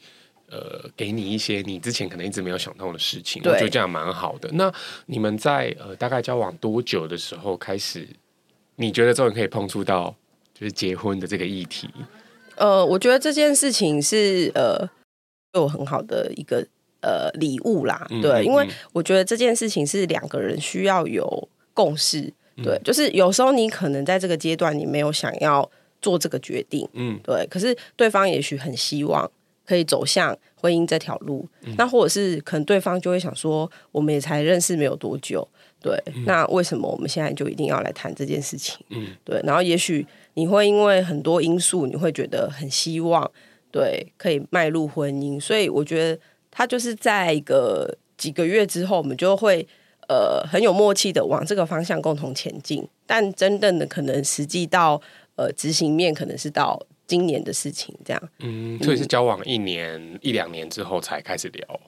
[0.48, 4.50] 呃给你一些你之前可能一直没有想通的事情，对我觉得这样蛮好的。
[4.52, 4.72] 那
[5.06, 8.06] 你们在呃大概交往多久的时候开始，
[8.76, 10.14] 你觉得终于可以碰触到
[10.54, 11.88] 就是结婚的这个议题？
[12.56, 14.78] 呃，我觉得这件事情是呃
[15.52, 16.66] 对我很好的一个
[17.00, 22.32] 呃礼物啦，对，因为我觉得这件事情是两个人需要有共识。
[22.56, 25.68] 对，就是有时候你可能在这个阶段你没有想要
[26.00, 29.30] 做这个决定，嗯，对，可是对方也许很希望
[29.64, 31.46] 可以走向婚姻这条路。
[31.62, 35.46] 嗯、那或者是可能对方就会想说，我们也才认识没有多久，
[35.80, 38.84] 对，嗯、那为什么我们现在就一定要来谈这件事情？
[38.90, 39.40] 嗯，对。
[39.44, 43.30] 然后也许你会因为很多因素，你会觉得很希望，
[43.70, 45.40] 对，可以迈入婚姻。
[45.40, 49.66] 所以我觉得他就是在一个几个月之后，我们就会
[50.12, 52.86] 呃很有默契的往这个方向共同前进。
[53.06, 55.00] 但真正的可能实际到
[55.36, 56.80] 呃执行面，可能是到。
[57.04, 61.80] 今年的事情，这样，嗯，所以是交往一年、嗯、一两年之后才开始聊，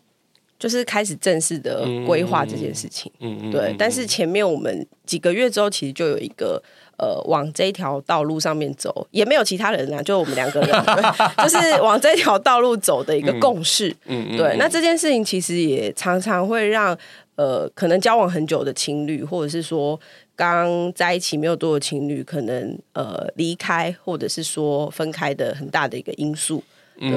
[0.59, 3.75] 就是开始正式的规划这件事情，嗯嗯，对。
[3.79, 6.62] 但是前面我们几个月之后，其实就有一个
[6.99, 10.84] 呃，往这条道路上面走，也没有其他人啊，就我们两个人，
[11.42, 14.49] 就是往这条道路走的一个共识，嗯嗯，对。
[14.49, 16.97] 嗯、那这件事情其实也常常会让
[17.36, 19.99] 呃，可能交往很久的情侣，或者是说。
[20.36, 26.61] 刚在一起没有多久情侣，可能呃离开或者是说分开的很大的一个因素，
[26.99, 27.09] 对，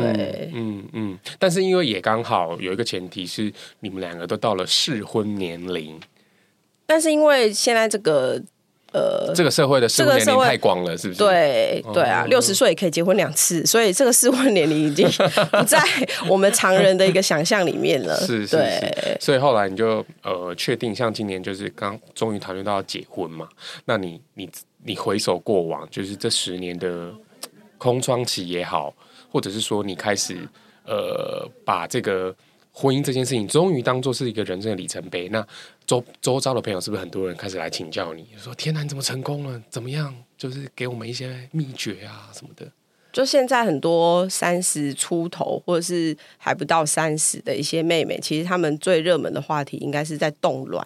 [0.54, 1.20] 嗯嗯，嗯。
[1.40, 6.00] 但是因为也刚好有一个前提是你们两个都到了适婚年龄，
[6.86, 8.40] 但是因为现在这个。
[8.94, 11.20] 呃，这个社会的适婚年龄太广了，是不是？
[11.20, 15.08] 对对啊，六十岁也可以结婚两次，所以这个适婚年龄已经
[15.52, 15.82] 不在
[16.30, 18.16] 我们常人的一个想象里面了。
[18.26, 23.48] 是是是，所以后来你就呃确定，像今年就是刚终于谈论到要结婚嘛？
[23.86, 24.50] 那你你
[24.84, 27.12] 你回首过往，就是这十年的
[27.78, 28.94] 空窗期也好，
[29.32, 30.38] 或者是说你开始
[30.86, 32.34] 呃把这个。
[32.80, 35.44] 婚姻这件事情终于当做是一个人生的里程碑，那
[35.88, 39.60] 周周遭的朋友是不是很多人开始来请教你说：“天哪，你怎么成功了？
[39.70, 40.14] 怎么样？
[40.38, 42.68] 就是给我们一些秘诀啊什么的。”
[43.14, 50.86] 就现在很多三十出头或者是还不到三十的一些妹妹，其实她们最热门的话题应该是在动卵。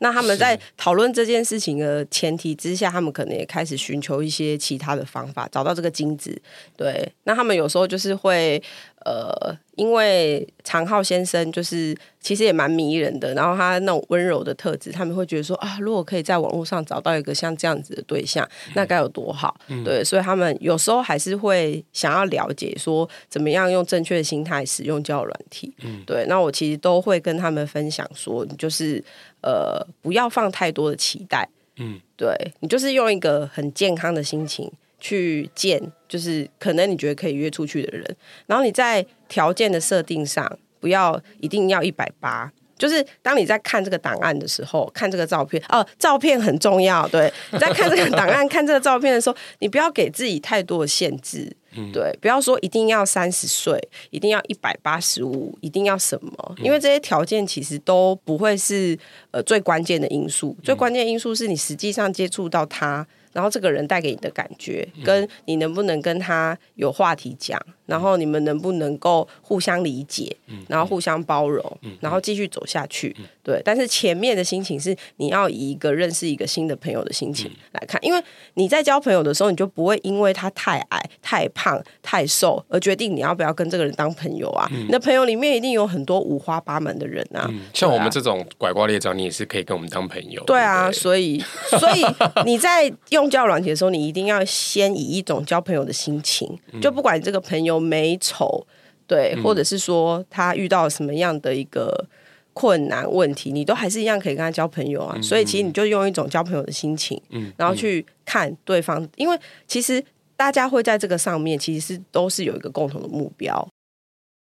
[0.00, 6.40] 那他们在讨论这件事情的前提之下，他们可能也开始寻求一些其他的方法，找到这个精子。
[6.76, 8.62] 对，那他们有时候就是会，
[9.08, 19.58] 呃，因为常浩先生就是其实也蛮迷人的，然后他那种温柔的特质，他们会觉得说啊，如果可以在网络上找到一个像这样子的对象，那该有多好。
[19.68, 25.72] 嗯、对，所以他们有时候还是会想要了解说，怎么样用正确的心态使用交友软体。
[25.82, 29.02] 嗯，对，那我其实都会跟他们分享说，你就是。
[29.40, 34.68] 呃，不要放太多的期待，嗯，对，你就是用一个很健康的心情
[35.00, 51.52] 去见，就是可能你觉得可以约出去的人，然后你在条件的设定上不要一定要一百八，就是当你在看这个档案的时候，看这个照片，哦，照片很重要，对，你在看这个档案、 看这个照片的时候，你不要给自己太多的限制。
[51.92, 53.78] 对，不要说一定要三十岁，
[54.10, 56.54] 一定要一百八十五，一定要什么？
[56.60, 58.98] 因为这些条件其实都不会是
[59.30, 63.06] 呃最关键的因素，最关键的因素是你实际上接触到他。
[63.38, 67.56] 然后这个人带给你的感觉，跟你能不能跟他有话题讲，
[67.88, 70.36] 然后你们能不能够互相理解，
[70.68, 71.64] 然后互相包容，
[72.00, 73.16] 然后继续走下去。
[73.42, 78.22] 对，但是前面的心情是你要以一个认识一个新的朋友的心情来看，因为
[78.54, 84.68] 你在交朋友的时候，你就不会因为他太矮、太胖、太瘦而决定你要不要跟这个人当朋友啊。
[84.70, 87.48] 你的朋友里面一定有很多五花八门的人啊。
[87.72, 90.44] 像我们这种拐瓜裂枣，你也是可以跟我们当朋友。
[90.44, 91.42] 对啊，所以
[91.78, 92.04] 所以
[92.44, 93.28] 你在用。
[93.28, 98.66] 交友软体的时候，你一定要先以一种交朋友的心情，就不管这个朋友美丑，
[99.06, 102.06] 对，或者是说他遇到什么样的一个
[102.52, 105.16] 困难问题，你都还是一样可以跟他交朋友啊。
[105.22, 110.04] 所以其实你就用一种交朋友的心情，嗯然后去看对方，因为其实
[110.36, 113.68] 大家会在这个上面，其实是都是有一个共同的目标。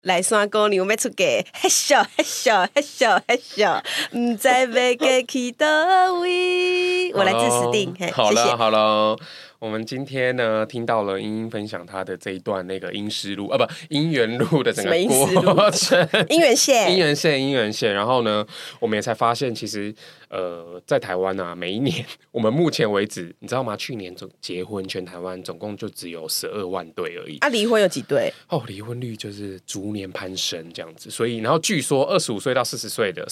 [0.05, 3.83] 来山公牛没出给，嘿咻嘿咻嘿咻嘿咻，
[4.17, 4.67] 唔知要
[4.97, 9.19] 过去到位，我来自石定，好了好了。
[9.61, 17.93] 我们今天呢，听到了英英分享她的这一段那个阴尸路啊，不姻缘路的整个过程， 姻缘线，姻缘线，姻缘线。
[17.93, 18.47] 然后呢，
[18.81, 19.95] 我们也才发现，其实
[20.31, 22.03] 呃，在台湾啊，每一年
[22.33, 23.77] 我们目前为止，你知道吗？
[23.77, 27.37] 去年总结婚全台湾总共就只有十二万对而已。
[27.41, 28.33] 啊，离婚有几对？
[28.49, 31.11] 哦，离婚率就是逐年攀升这样子。
[31.11, 33.29] 所以，然后据说二十五岁到四十岁的。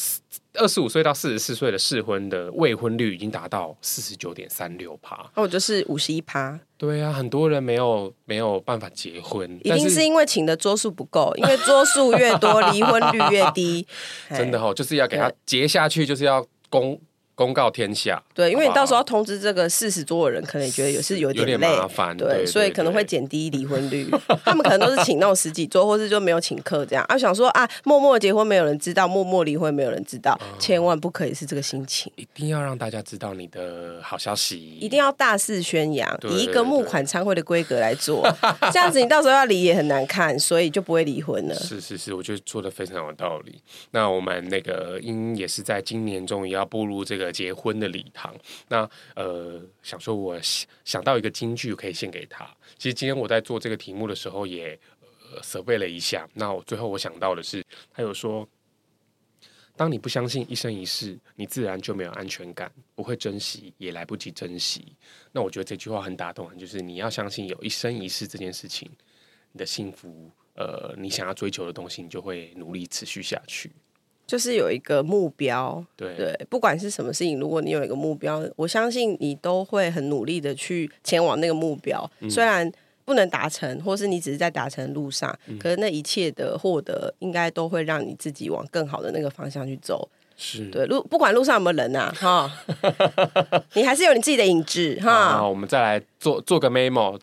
[0.55, 6.59] 二十五岁到四十四岁的适婚的未婚率已经达到四十九点三六趴，哦，就是五十一趴。
[6.77, 13.87] 对啊，很多人没有没有办法结婚，一定是因为请的桌数不够，因为桌数越多， 离婚率越低。
[14.31, 16.99] 真的哦，就是要给他结下去，就是要供
[17.39, 18.21] 公告天下。
[18.35, 22.17] 对，因为你到时候要通知这个四十桌的人，可能也觉得也是有点点麻烦。
[22.17, 24.11] 对，所以可能会减低离婚率。
[24.45, 27.05] 他们可能都是请那种十几桌，或是就没有请客这样。
[27.09, 32.13] 啊，想说啊，默默结婚没有人知道，默默离婚没有人知道，嗯，千万不可以是这个心情。
[32.17, 38.29] 一定要让大家知道你的好消息，一定要大肆宣扬，以一个募款餐会的规格来做，
[38.73, 41.55] 这样子你到时候要离也很难看，所以就不会离婚了。
[41.55, 43.61] 是是是，我觉得做的非常有道理。
[43.93, 48.35] 那我们那个英也是在今年终于要步入这个结婚的礼堂。
[48.69, 50.39] 那呃，想说我
[50.85, 52.49] 想到一个金句可以献给他。
[52.77, 54.79] 其实今天我在做这个题目的时候也
[55.33, 56.29] 呃准备了一下。
[56.35, 58.49] 那我最后我想到的是，他有说，
[59.77, 64.95] 当你不相信一生一世，你自然就没有安全感，不会珍惜，也来不及珍惜。
[65.33, 68.91] 那我觉得这句话很打动，就是你要相信有一生一世这件事情，
[69.53, 70.31] 你的幸福。
[70.55, 73.71] 呃，你想要追求的东西，你就会努力持续下去。
[74.29, 82.09] 就是有一个目标，对对，不管是什么事情，如果你有一个目标，我相信你都会很努力的去前往那个目标。
[82.21, 82.71] 嗯、虽然
[83.07, 90.07] 不能达成，或是你只是在达成的路上，嗯、可是那一切的获得，应该都会让你自己往更好的那个方向去走。
[90.37, 92.53] 是对路，不管路上有没有人啊，哈，
[93.75, 95.39] 你还是有你自己的影子哈。
[95.39, 97.19] 好，我们再来做做个 memo。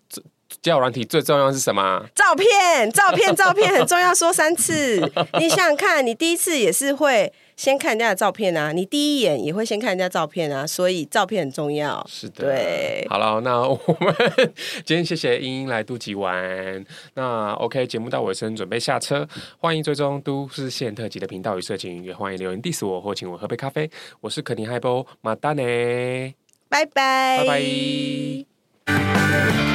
[0.62, 2.06] 交友软体最重要是什么？
[2.16, 5.00] 照片，照片， 照片很重要，说三次。
[5.40, 12.06] 你想想看，你第一次也是会先看人家的照片啊，你第一眼也会先看人家照片啊，所以照片很重要。
[12.10, 13.08] 是的，对。
[13.10, 14.16] 好了，那我们
[14.86, 16.86] 今天谢谢英英来肚脐玩。
[17.14, 19.28] 那 OK，节目到尾声，准备下车。
[19.60, 23.90] 欢迎追踪都市线特辑的频道与社群，也欢迎留言 diss 我或请我喝杯咖啡。
[24.22, 26.34] 我是肯尼海波马丹尼，
[26.70, 27.62] 拜拜，拜
[28.86, 29.75] 拜。